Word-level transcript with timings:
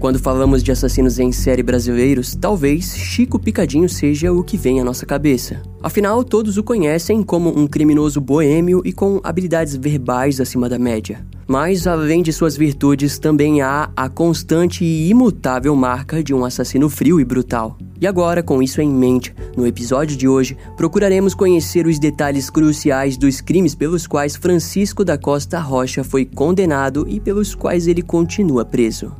Quando 0.00 0.18
falamos 0.18 0.62
de 0.62 0.72
assassinos 0.72 1.18
em 1.18 1.30
série 1.30 1.62
brasileiros, 1.62 2.34
talvez 2.34 2.96
Chico 2.96 3.38
Picadinho 3.38 3.86
seja 3.86 4.32
o 4.32 4.42
que 4.42 4.56
vem 4.56 4.80
à 4.80 4.84
nossa 4.84 5.04
cabeça. 5.04 5.60
Afinal, 5.82 6.24
todos 6.24 6.56
o 6.56 6.62
conhecem 6.62 7.22
como 7.22 7.50
um 7.50 7.66
criminoso 7.66 8.18
boêmio 8.18 8.80
e 8.82 8.94
com 8.94 9.20
habilidades 9.22 9.76
verbais 9.76 10.40
acima 10.40 10.70
da 10.70 10.78
média. 10.78 11.22
Mas, 11.46 11.86
além 11.86 12.22
de 12.22 12.32
suas 12.32 12.56
virtudes, 12.56 13.18
também 13.18 13.60
há 13.60 13.90
a 13.94 14.08
constante 14.08 14.82
e 14.82 15.10
imutável 15.10 15.76
marca 15.76 16.24
de 16.24 16.32
um 16.32 16.46
assassino 16.46 16.88
frio 16.88 17.20
e 17.20 17.24
brutal. 17.24 17.76
E 18.00 18.06
agora, 18.06 18.42
com 18.42 18.62
isso 18.62 18.80
em 18.80 18.88
mente, 18.88 19.34
no 19.54 19.66
episódio 19.66 20.16
de 20.16 20.26
hoje, 20.26 20.56
procuraremos 20.78 21.34
conhecer 21.34 21.86
os 21.86 21.98
detalhes 21.98 22.48
cruciais 22.48 23.18
dos 23.18 23.42
crimes 23.42 23.74
pelos 23.74 24.06
quais 24.06 24.34
Francisco 24.34 25.04
da 25.04 25.18
Costa 25.18 25.60
Rocha 25.60 26.02
foi 26.02 26.24
condenado 26.24 27.04
e 27.06 27.20
pelos 27.20 27.54
quais 27.54 27.86
ele 27.86 28.00
continua 28.00 28.64
preso. 28.64 29.12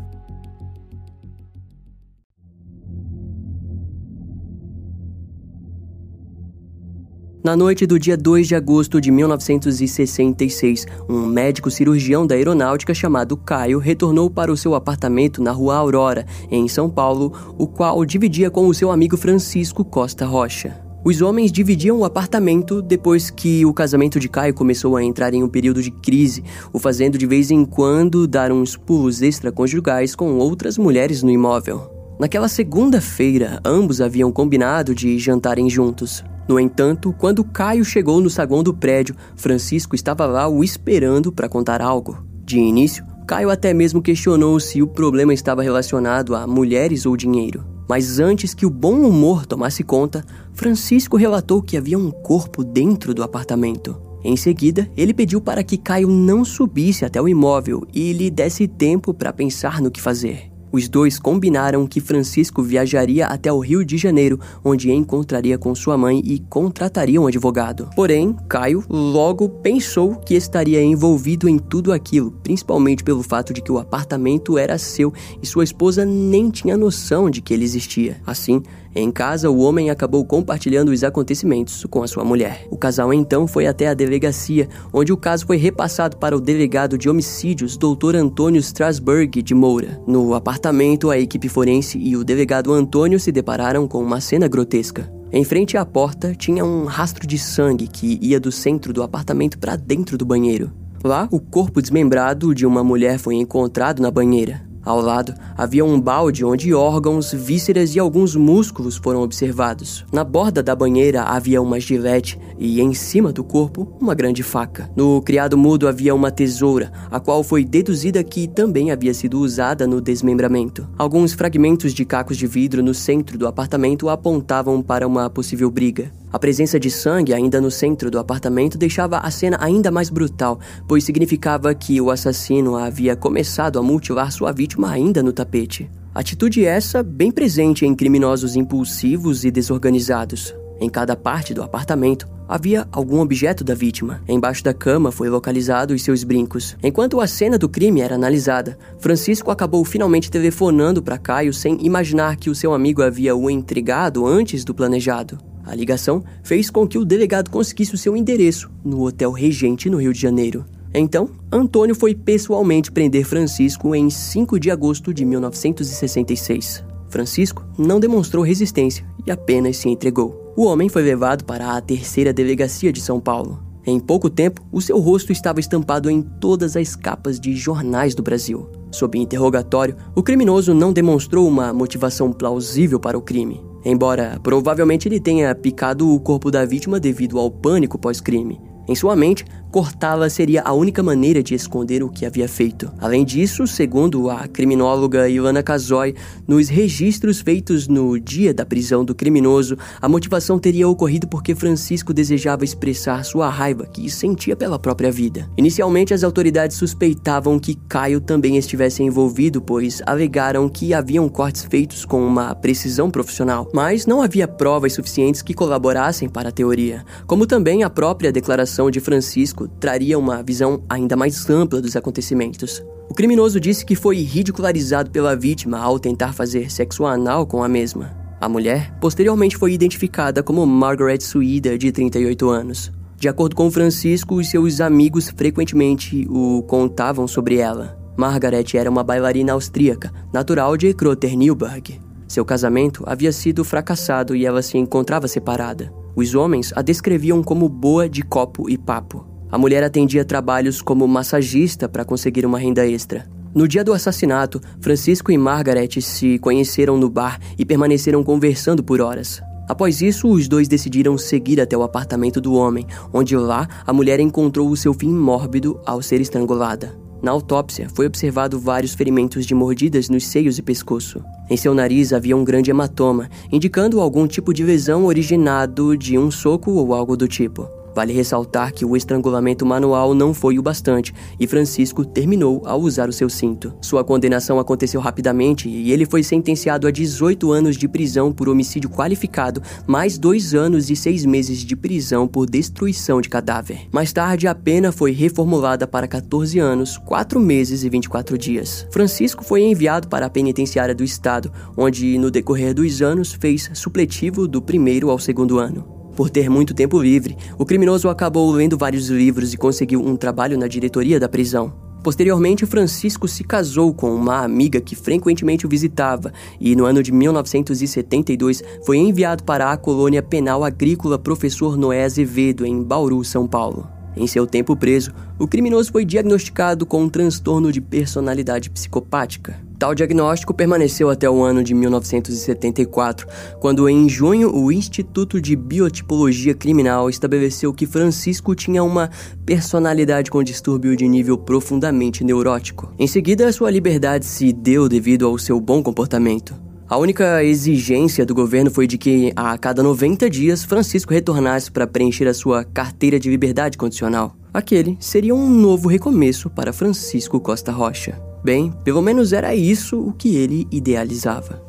Na 7.43 7.57
noite 7.57 7.87
do 7.87 7.99
dia 7.99 8.19
2 8.19 8.49
de 8.49 8.55
agosto 8.55 9.01
de 9.01 9.11
1966, 9.11 10.87
um 11.09 11.25
médico 11.25 11.71
cirurgião 11.71 12.27
da 12.27 12.35
aeronáutica 12.35 12.93
chamado 12.93 13.35
Caio 13.35 13.79
retornou 13.79 14.29
para 14.29 14.53
o 14.53 14.57
seu 14.59 14.75
apartamento 14.75 15.43
na 15.43 15.51
rua 15.51 15.77
Aurora, 15.77 16.27
em 16.51 16.69
São 16.69 16.91
Paulo, 16.91 17.33
o 17.57 17.67
qual 17.67 18.05
dividia 18.05 18.51
com 18.51 18.67
o 18.67 18.75
seu 18.75 18.91
amigo 18.91 19.17
Francisco 19.17 19.83
Costa 19.83 20.27
Rocha. 20.27 20.79
Os 21.03 21.23
homens 21.23 21.51
dividiam 21.51 22.01
o 22.01 22.05
apartamento 22.05 22.83
depois 22.83 23.31
que 23.31 23.65
o 23.65 23.73
casamento 23.73 24.21
de 24.21 24.29
Caio 24.29 24.53
começou 24.53 24.95
a 24.95 25.03
entrar 25.03 25.33
em 25.33 25.43
um 25.43 25.49
período 25.49 25.83
de 25.83 25.91
crise, 25.91 26.45
o 26.75 26.79
fazendo 26.79 27.17
de 27.17 27.25
vez 27.25 27.51
em 27.51 27.65
quando 27.65 28.27
dar 28.27 28.53
uns 28.53 28.77
pulos 28.77 29.23
extraconjugais 29.23 30.15
com 30.15 30.37
outras 30.37 30.77
mulheres 30.77 31.23
no 31.23 31.31
imóvel. 31.31 31.91
Naquela 32.21 32.49
segunda-feira, 32.49 33.59
ambos 33.65 34.03
haviam 34.03 34.31
combinado 34.31 34.95
de 34.95 35.19
jantarem 35.19 35.71
juntos. 35.71 36.23
No 36.49 36.59
entanto, 36.59 37.15
quando 37.17 37.45
Caio 37.45 37.85
chegou 37.85 38.21
no 38.21 38.31
saguão 38.31 38.63
do 38.63 38.75
prédio, 38.75 39.15
Francisco 39.37 39.95
estava 39.95 40.27
lá 40.27 40.49
o 40.49 40.65
esperando 40.65 41.31
para 41.33 41.49
contar 41.49 41.81
algo. 41.81 42.25
De 42.45 42.59
início, 42.59 43.05
Caio 43.27 43.51
até 43.51 43.73
mesmo 43.73 44.03
questionou 44.03 44.59
se 44.59 44.83
o 44.83 44.89
problema 44.89 45.33
estava 45.33 45.63
relacionado 45.63 46.35
a 46.35 46.47
mulheres 46.47 47.07
ou 47.07 47.17
dinheiro. 47.17 47.65
Mas 47.89 48.19
antes 48.19 48.55
que 48.55 48.67
o 48.67 48.71
bom 48.71 49.01
humor 49.03 49.47
tomasse 49.47 49.83
conta, 49.85 50.25
Francisco 50.53 51.17
relatou 51.17 51.63
que 51.63 51.77
havia 51.77 51.99
um 51.99 52.11
corpo 52.11 52.65
dentro 52.65 53.15
do 53.15 53.23
apartamento. 53.23 54.01
Em 54.23 54.37
seguida, 54.37 54.91
ele 54.97 55.15
pediu 55.15 55.41
para 55.41 55.63
que 55.63 55.79
Caio 55.79 56.09
não 56.09 56.45
subisse 56.45 57.05
até 57.05 57.21
o 57.21 57.29
imóvel 57.29 57.87
e 57.95 58.13
lhe 58.13 58.31
desse 58.31 58.69
tempo 58.69 59.15
para 59.15 59.33
pensar 59.33 59.81
no 59.81 59.91
que 59.91 60.01
fazer. 60.01 60.50
Os 60.73 60.89
dois 60.89 61.19
combinaram 61.19 61.87
que 61.87 62.01
Francisco 62.01 62.63
viajaria 62.63 63.27
até 63.27 63.53
o 63.53 63.59
Rio 63.59 63.85
de 63.85 63.97
Janeiro, 63.97 64.39
onde 64.65 64.91
encontraria 64.93 65.59
com 65.59 65.75
sua 65.75 65.97
mãe 65.97 66.23
e 66.25 66.39
contrataria 66.39 67.21
um 67.21 67.27
advogado. 67.27 67.89
Porém, 67.97 68.37
Caio 68.49 68.85
logo 68.89 69.49
pensou 69.49 70.17
que 70.17 70.35
estaria 70.35 70.83
envolvido 70.83 71.49
em 71.49 71.59
tudo 71.59 71.93
aquilo, 71.93 72.31
principalmente 72.43 73.03
pelo 73.03 73.23
fato 73.23 73.53
de 73.53 73.61
que 73.61 73.73
o 73.73 73.79
apartamento 73.79 74.59
era 74.59 74.79
seu 74.79 75.13
e 75.43 75.47
sua 75.47 75.65
esposa 75.65 76.05
nem 76.05 76.51
tinha 76.51 76.77
noção 76.77 77.29
de 77.29 77.41
que 77.41 77.53
ele 77.53 77.65
existia. 77.65 78.21
Assim, 78.27 78.63
em 78.95 79.11
casa, 79.11 79.49
o 79.49 79.61
homem 79.61 79.89
acabou 79.89 80.25
compartilhando 80.25 80.91
os 80.91 81.05
acontecimentos 81.05 81.87
com 81.89 82.03
a 82.03 82.09
sua 82.09 82.25
mulher. 82.25 82.67
O 82.71 82.77
casal 82.77 83.15
então 83.15 83.47
foi 83.47 83.67
até 83.67 83.87
a 83.87 83.95
delegacia, 83.95 84.69
onde 84.93 85.13
o 85.13 85.17
caso 85.17 85.47
foi 85.47 85.57
repassado 85.57 86.17
para 86.17 86.37
o 86.37 86.41
delegado 86.41 86.99
de 86.99 87.09
homicídios, 87.09 87.77
Dr. 87.77 88.17
Antônio 88.17 88.59
Strasburg 88.59 89.43
de 89.43 89.55
Moura. 89.55 90.01
No 90.09 90.35
apartamento, 90.35 91.09
a 91.09 91.19
equipe 91.19 91.49
forense 91.49 91.99
e 91.99 92.17
o 92.17 92.25
delegado 92.25 92.73
Antônio 92.73 93.21
se 93.21 93.31
depararam 93.31 93.87
com 93.87 94.03
uma 94.03 94.21
cena 94.21 94.49
grotesca. 94.49 95.11
Em 95.33 95.45
frente 95.45 95.77
à 95.77 95.87
porta 95.87 96.35
tinha 96.35 96.65
um 96.65 96.85
rastro 96.85 97.25
de 97.25 97.39
sangue 97.39 97.87
que 97.87 98.19
ia 98.21 98.41
do 98.41 98.51
centro 98.51 98.93
do 98.93 99.05
apartamento 99.05 99.57
para 99.57 99.77
dentro 99.77 100.19
do 100.19 100.27
banheiro. 100.27 100.73
Lá, 101.05 101.29
o 101.31 101.39
corpo 101.39 101.81
desmembrado 101.81 102.53
de 102.53 102.67
uma 102.67 102.83
mulher 102.83 103.19
foi 103.19 103.37
encontrado 103.37 104.03
na 104.03 104.11
banheira. 104.11 104.70
Ao 104.85 105.01
lado 105.01 105.35
havia 105.57 105.85
um 105.85 106.01
balde 106.01 106.45
onde 106.45 106.73
órgãos, 106.73 107.33
vísceras 107.33 107.95
e 107.95 107.99
alguns 107.99 108.35
músculos 108.35 108.97
foram 108.97 109.23
observados. 109.23 110.05
Na 110.13 110.25
borda 110.25 110.63
da 110.63 110.75
banheira 110.75 111.23
havia 111.23 111.61
uma 111.61 111.79
gilete 111.79 112.39
e 112.59 112.81
em 112.81 112.95
cima 112.95 113.33
do 113.33 113.45
corpo 113.45 113.89
uma 114.01 114.15
grande 114.15 114.43
faca. 114.43 114.91
No 114.97 115.21
criado 115.21 115.57
mudo 115.57 115.87
havia 115.87 116.15
uma 116.15 116.31
tesoura, 116.31 116.91
a 117.11 117.21
qual 117.21 117.43
foi 117.43 117.65
deduzida 117.65 118.25
que 118.25 118.49
também 118.49 118.91
havia 118.91 119.13
sido 119.13 119.39
usada 119.39 119.87
no 119.87 120.01
desmembramento. 120.01 120.89
Alguns 120.97 121.33
fragmentos 121.33 121.93
de 121.93 122.05
cacos 122.05 122.37
de 122.37 122.47
vidro 122.47 122.83
no 122.83 122.95
centro 122.95 123.37
do 123.37 123.47
apartamento 123.47 124.09
apontavam 124.09 124.81
para 124.81 125.07
uma 125.07 125.29
possível 125.29 125.71
briga. 125.71 126.11
A 126.33 126.39
presença 126.39 126.79
de 126.79 126.91
sangue 126.91 127.35
ainda 127.35 127.61
no 127.61 127.71
centro 127.71 128.11
do 128.11 128.19
apartamento 128.19 128.79
deixava 128.79 129.19
a 129.19 129.31
cena 129.33 129.59
ainda 129.61 129.91
mais 129.91 130.09
brutal, 130.09 130.61
pois 130.87 131.03
significava 131.03 131.75
que 131.75 132.01
o 132.01 132.09
assassino 132.09 132.77
havia 132.77 133.17
começado 133.17 133.79
a 133.79 133.83
mutilar 133.83 134.31
sua 134.31 134.53
vítima 134.53 134.91
ainda 134.91 135.25
no 135.25 135.33
tapete. 135.33 135.91
Atitude 136.15 136.65
essa 136.65 137.03
bem 137.03 137.33
presente 137.33 137.85
em 137.85 137.95
criminosos 137.95 138.55
impulsivos 138.55 139.45
e 139.45 139.51
desorganizados. 139.51 140.55
Em 140.81 140.89
cada 140.89 141.17
parte 141.17 141.53
do 141.53 141.63
apartamento 141.63 142.29
havia 142.49 142.87
algum 142.93 143.21
objeto 143.21 143.63
da 143.65 143.75
vítima. 143.75 144.23
Embaixo 144.29 144.63
da 144.63 144.73
cama 144.73 145.13
foi 145.13 145.29
localizado 145.29 145.95
os 145.95 146.03
seus 146.03 146.25
brincos. 146.25 146.77
Enquanto 146.83 147.21
a 147.21 147.27
cena 147.27 147.59
do 147.59 147.69
crime 147.69 148.01
era 148.01 148.15
analisada, 148.15 148.79
Francisco 148.99 149.51
acabou 149.51 149.85
finalmente 149.85 150.31
telefonando 150.31 151.03
para 151.03 151.19
Caio 151.19 151.53
sem 151.53 151.85
imaginar 151.85 152.37
que 152.37 152.51
o 152.51 152.55
seu 152.55 152.73
amigo 152.73 153.03
havia 153.03 153.35
o 153.35 153.51
intrigado 153.51 154.27
antes 154.27 154.65
do 154.65 154.75
planejado. 154.75 155.50
A 155.71 155.75
ligação 155.77 156.25
fez 156.43 156.69
com 156.69 156.85
que 156.85 156.99
o 156.99 157.05
delegado 157.05 157.49
conseguisse 157.49 157.95
o 157.95 157.99
seu 157.99 158.17
endereço 158.17 158.69
no 158.85 159.05
Hotel 159.05 159.31
Regente, 159.31 159.89
no 159.89 159.99
Rio 159.99 160.13
de 160.13 160.21
Janeiro. 160.21 160.65
Então, 160.93 161.31
Antônio 161.53 161.95
foi 161.95 162.13
pessoalmente 162.13 162.91
prender 162.91 163.25
Francisco 163.25 163.95
em 163.95 164.11
5 164.11 164.59
de 164.59 164.69
agosto 164.69 165.15
de 165.15 165.25
1966. 165.25 166.83
Francisco 167.09 167.65
não 167.79 168.01
demonstrou 168.01 168.43
resistência 168.43 169.07
e 169.25 169.31
apenas 169.31 169.77
se 169.77 169.89
entregou. 169.89 170.53
O 170.57 170.65
homem 170.65 170.89
foi 170.89 171.03
levado 171.03 171.45
para 171.45 171.77
a 171.77 171.81
terceira 171.81 172.33
delegacia 172.33 172.93
de 172.93 173.01
São 173.01 173.21
Paulo. 173.21 173.63
Em 173.87 174.01
pouco 174.01 174.29
tempo, 174.29 174.61
o 174.73 174.81
seu 174.81 174.99
rosto 174.99 175.31
estava 175.31 175.61
estampado 175.61 176.11
em 176.11 176.21
todas 176.21 176.77
as 176.77 176.97
capas 176.97 177.39
de 177.39 177.55
jornais 177.55 178.13
do 178.13 178.25
Brasil. 178.25 178.69
Sob 178.91 179.17
interrogatório, 179.17 179.95
o 180.17 180.23
criminoso 180.23 180.75
não 180.75 180.93
demonstrou 180.93 181.47
uma 181.47 181.73
motivação 181.73 182.33
plausível 182.33 182.99
para 182.99 183.17
o 183.17 183.23
crime. 183.23 183.70
Embora 183.85 184.39
provavelmente 184.43 185.09
ele 185.09 185.21
tenha 185.21 185.55
picado 185.55 186.09
o 186.09 186.21
corpo 186.21 186.51
da 186.51 186.65
vítima 186.65 187.01
devido 187.01 187.39
ao 187.39 187.51
pânico 187.51 187.99
pós-crime. 187.99 188.70
Em 188.91 188.95
sua 188.97 189.15
mente, 189.15 189.45
cortá-la 189.71 190.29
seria 190.29 190.63
a 190.63 190.73
única 190.73 191.01
maneira 191.01 191.45
de 191.45 191.55
esconder 191.55 192.03
o 192.03 192.09
que 192.09 192.27
havia 192.27 192.49
feito. 192.49 192.91
Além 192.99 193.25
disso, 193.25 193.65
segundo 193.65 194.29
a 194.29 194.49
criminóloga 194.49 195.29
Ilana 195.29 195.63
Casoy, 195.63 196.17
nos 196.45 196.69
registros 196.69 197.41
feitos 197.41 197.87
no 197.87 198.19
dia 198.19 198.53
da 198.53 198.67
prisão 198.67 199.05
do 199.05 199.15
criminoso, 199.15 199.79
a 200.03 200.09
motivação 200.09 200.59
teria 200.59 200.89
ocorrido 200.89 201.29
porque 201.29 201.55
Francisco 201.55 202.13
desejava 202.13 202.65
expressar 202.65 203.25
sua 203.25 203.49
raiva 203.49 203.87
que 203.87 204.11
sentia 204.11 204.57
pela 204.57 204.77
própria 204.77 205.13
vida. 205.13 205.49
Inicialmente, 205.57 206.13
as 206.13 206.25
autoridades 206.25 206.77
suspeitavam 206.77 207.61
que 207.61 207.77
Caio 207.89 208.21
também 208.21 208.57
estivesse 208.57 209.05
envolvido, 209.05 209.63
pois 209.63 210.03
alegaram 210.05 210.69
que 210.69 210.93
haviam 210.93 211.29
cortes 211.29 211.63
feitos 211.63 212.05
com 212.05 212.27
uma 212.27 212.57
precisão 212.57 213.09
profissional, 213.09 213.71
mas 213.73 214.05
não 214.05 214.21
havia 214.21 214.49
provas 214.49 214.95
suficientes 214.95 215.43
que 215.43 215.55
colaborassem 215.55 216.29
para 216.29 216.49
a 216.49 216.53
teoria, 216.53 217.05
como 217.25 217.47
também 217.47 217.85
a 217.85 217.89
própria 217.89 218.33
declaração 218.33 218.80
de 218.89 219.01
Francisco 219.01 219.67
traria 219.67 220.17
uma 220.17 220.45
visão 220.45 220.85
ainda 220.89 221.17
mais 221.17 221.51
ampla 221.51 221.81
dos 221.81 221.97
acontecimentos. 221.97 222.81
O 223.09 223.15
criminoso 223.15 223.59
disse 223.59 223.85
que 223.85 223.97
foi 223.97 224.19
ridicularizado 224.19 225.11
pela 225.11 225.35
vítima 225.35 225.81
ao 225.81 225.99
tentar 225.99 226.33
fazer 226.33 226.71
sexo 226.71 227.05
anal 227.05 227.45
com 227.45 227.65
a 227.65 227.69
mesma. 227.69 228.17
A 228.41 228.49
mulher 228.49 228.97
posteriormente 229.01 229.57
foi 229.57 229.73
identificada 229.73 230.45
como 230.45 230.65
Margaret 230.65 231.21
Suida, 231.21 231.77
de 231.77 231.91
38 231.91 232.49
anos. 232.49 232.93
De 233.17 233.29
acordo 233.29 233.57
com 233.57 233.71
Francisco, 233.71 234.43
seus 234.45 234.81
amigos 234.81 235.29
frequentemente 235.29 236.27
o 236.31 236.63
contavam 236.63 237.27
sobre 237.27 237.57
ela. 237.57 237.99
Margaret 238.17 238.65
era 238.75 238.89
uma 238.89 239.03
bailarina 239.03 239.53
austríaca, 239.53 240.13
natural 240.33 240.77
de 240.77 240.95
Kroterneuburg. 240.95 242.01
Seu 242.29 242.45
casamento 242.45 243.03
havia 243.07 243.33
sido 243.33 243.65
fracassado 243.65 244.37
e 244.37 244.47
ela 244.47 244.63
se 244.63 244.79
encontrava 244.79 245.27
separada. 245.27 245.93
Os 246.17 246.35
homens 246.35 246.73
a 246.75 246.83
descreviam 246.83 247.43
como 247.43 247.69
boa 247.69 248.09
de 248.09 248.23
copo 248.23 248.69
e 248.69 248.77
papo. 248.77 249.27
A 249.51 249.59
mulher 249.59 249.83
atendia 249.83 250.25
trabalhos 250.25 250.81
como 250.81 251.07
massagista 251.09 251.89
para 251.89 252.05
conseguir 252.05 252.47
uma 252.47 252.59
renda 252.59 252.87
extra. 252.87 253.29
No 253.53 253.67
dia 253.67 253.83
do 253.83 253.93
assassinato, 253.93 254.61
Francisco 254.81 255.33
e 255.33 255.39
Margaret 255.39 256.01
se 256.01 256.39
conheceram 256.39 256.97
no 256.97 257.11
bar 257.11 257.41
e 257.59 257.65
permaneceram 257.65 258.23
conversando 258.23 258.83
por 258.83 259.01
horas. 259.01 259.43
Após 259.69 260.01
isso, 260.01 260.29
os 260.29 260.49
dois 260.49 260.69
decidiram 260.69 261.17
seguir 261.19 261.61
até 261.61 261.77
o 261.77 261.83
apartamento 261.83 262.41
do 262.41 262.55
homem, 262.55 262.87
onde 263.13 263.37
lá 263.37 263.69
a 263.87 263.93
mulher 263.93 264.21
encontrou 264.21 264.69
o 264.69 264.77
seu 264.77 264.95
fim 264.95 265.13
mórbido 265.13 265.81
ao 265.85 266.01
ser 266.03 266.21
estrangulada. 266.21 267.10
Na 267.23 267.31
autópsia, 267.31 267.89
foi 267.95 268.07
observado 268.07 268.59
vários 268.59 268.95
ferimentos 268.95 269.45
de 269.45 269.55
mordidas 269.55 270.09
nos 270.09 270.27
seios 270.27 270.59
e 270.59 270.63
pescoço. 270.63 271.23
Em 271.51 271.57
seu 271.57 271.75
nariz 271.75 272.13
havia 272.13 272.37
um 272.37 272.45
grande 272.45 272.71
hematoma, 272.71 273.29
indicando 273.53 274.01
algum 274.01 274.27
tipo 274.27 274.55
de 274.55 274.65
lesão 274.65 275.05
originado 275.05 275.97
de 275.97 276.17
um 276.17 276.31
soco 276.31 276.71
ou 276.71 276.95
algo 276.95 277.17
do 277.17 277.29
tipo. 277.29 277.80
Vale 278.01 278.15
ressaltar 278.15 278.73
que 278.73 278.83
o 278.83 278.97
estrangulamento 278.97 279.67
manual 279.67 280.15
não 280.15 280.33
foi 280.33 280.59
o 280.59 280.63
bastante 280.63 281.13
e 281.39 281.47
Francisco 281.47 282.03
terminou 282.03 282.63
ao 282.65 282.81
usar 282.81 283.11
o 283.11 283.13
seu 283.13 283.29
cinto. 283.29 283.75
Sua 283.83 284.03
condenação 284.03 284.59
aconteceu 284.59 285.03
rapidamente 285.03 285.69
e 285.69 285.93
ele 285.93 286.07
foi 286.07 286.23
sentenciado 286.23 286.87
a 286.87 286.91
18 286.91 287.53
anos 287.53 287.77
de 287.77 287.87
prisão 287.87 288.33
por 288.33 288.49
homicídio 288.49 288.89
qualificado, 288.89 289.63
mais 289.87 290.17
dois 290.17 290.55
anos 290.55 290.89
e 290.89 290.97
seis 290.97 291.27
meses 291.27 291.59
de 291.59 291.77
prisão 291.77 292.27
por 292.27 292.49
destruição 292.49 293.21
de 293.21 293.29
cadáver. 293.29 293.87
Mais 293.93 294.15
tarde, 294.15 294.49
a 294.49 294.55
pena 294.55 294.91
foi 294.91 295.13
reformulada 295.13 295.87
para 295.87 296.09
14 296.09 296.59
anos, 296.59 296.97
4 296.97 297.39
meses 297.39 297.85
e 297.85 297.91
24 297.91 298.39
dias. 298.39 298.87
Francisco 298.91 299.45
foi 299.45 299.61
enviado 299.61 300.09
para 300.09 300.25
a 300.25 300.31
penitenciária 300.31 300.95
do 300.95 301.05
estado, 301.05 301.53
onde, 301.77 302.17
no 302.17 302.31
decorrer 302.31 302.73
dos 302.73 303.03
anos, 303.03 303.35
fez 303.35 303.71
supletivo 303.75 304.49
do 304.49 304.63
primeiro 304.63 305.11
ao 305.11 305.19
segundo 305.19 305.59
ano. 305.59 306.00
Por 306.15 306.29
ter 306.29 306.51
muito 306.51 306.75
tempo 306.75 307.01
livre, 307.01 307.37
o 307.59 307.65
criminoso 307.65 308.09
acabou 308.09 308.51
lendo 308.51 308.77
vários 308.77 309.09
livros 309.09 309.55
e 309.55 309.57
conseguiu 309.57 310.01
um 310.01 310.17
trabalho 310.17 310.59
na 310.59 310.67
diretoria 310.67 311.21
da 311.21 311.29
prisão. 311.29 311.73
Posteriormente, 312.03 312.65
Francisco 312.65 313.29
se 313.29 313.45
casou 313.45 313.93
com 313.93 314.15
uma 314.15 314.43
amiga 314.43 314.81
que 314.81 314.97
frequentemente 314.97 315.67
o 315.67 315.69
visitava 315.69 316.33
e, 316.59 316.75
no 316.75 316.87
ano 316.87 317.03
de 317.03 317.13
1972, 317.13 318.63
foi 318.85 318.97
enviado 318.97 319.45
para 319.45 319.71
a 319.71 319.77
colônia 319.77 320.23
penal 320.23 320.65
agrícola 320.65 321.19
Professor 321.19 321.77
Noé 321.77 322.05
Azevedo, 322.05 322.65
em 322.65 322.83
Bauru, 322.83 323.23
São 323.23 323.47
Paulo. 323.47 323.87
Em 324.17 324.27
seu 324.27 324.47
tempo 324.47 324.75
preso, 324.75 325.13
o 325.39 325.47
criminoso 325.47 325.93
foi 325.93 326.05
diagnosticado 326.05 326.87
com 326.87 327.03
um 327.03 327.09
transtorno 327.09 327.71
de 327.71 327.81
personalidade 327.81 328.71
psicopática. 328.71 329.70
Tal 329.81 329.95
diagnóstico 329.95 330.53
permaneceu 330.53 331.09
até 331.09 331.29
o 331.31 331.43
ano 331.43 331.65
de 331.65 331.73
1974, 331.73 333.27
quando 333.59 333.89
em 333.89 334.11
junho 334.11 334.55
o 334.55 334.71
Instituto 334.71 335.41
de 335.41 335.57
Biotipologia 335.57 336.53
Criminal 336.53 337.09
estabeleceu 337.09 337.73
que 337.73 337.87
Francisco 337.87 338.55
tinha 338.55 338.85
uma 338.85 339.09
personalidade 339.47 340.31
com 340.31 340.43
distúrbio 340.43 340.95
de 340.95 341.09
nível 341.09 341.39
profundamente 341.39 342.23
neurótico. 342.23 342.93
Em 342.99 343.07
seguida, 343.07 343.51
sua 343.53 343.71
liberdade 343.71 344.27
se 344.27 344.53
deu 344.53 344.87
devido 344.87 345.27
ao 345.27 345.39
seu 345.39 345.59
bom 345.59 345.83
comportamento. 345.83 346.70
A 346.91 346.97
única 346.97 347.45
exigência 347.45 348.27
do 348.27 348.35
governo 348.35 348.69
foi 348.69 348.85
de 348.85 348.99
que, 348.99 349.33
a 349.37 349.57
cada 349.57 349.81
90 349.81 350.29
dias, 350.29 350.65
Francisco 350.65 351.15
retornasse 351.15 351.71
para 351.71 351.87
preencher 351.87 352.27
a 352.27 352.35
sua 352.35 352.65
carteira 352.65 353.17
de 353.17 353.31
liberdade 353.31 353.79
condicional. 353.79 354.35
Aquele 354.53 354.97
seria 354.99 355.33
um 355.33 355.49
novo 355.49 355.89
recomeço 355.89 356.51
para 356.51 356.73
Francisco 356.73 357.39
Costa 357.39 357.71
Rocha. 357.71 358.21
Bem, 358.43 358.73
pelo 358.83 359.01
menos 359.01 359.33
era 359.33 359.55
isso 359.55 360.01
o 360.01 360.13
que 360.13 360.35
ele 360.35 360.67
idealizava. 360.69 361.63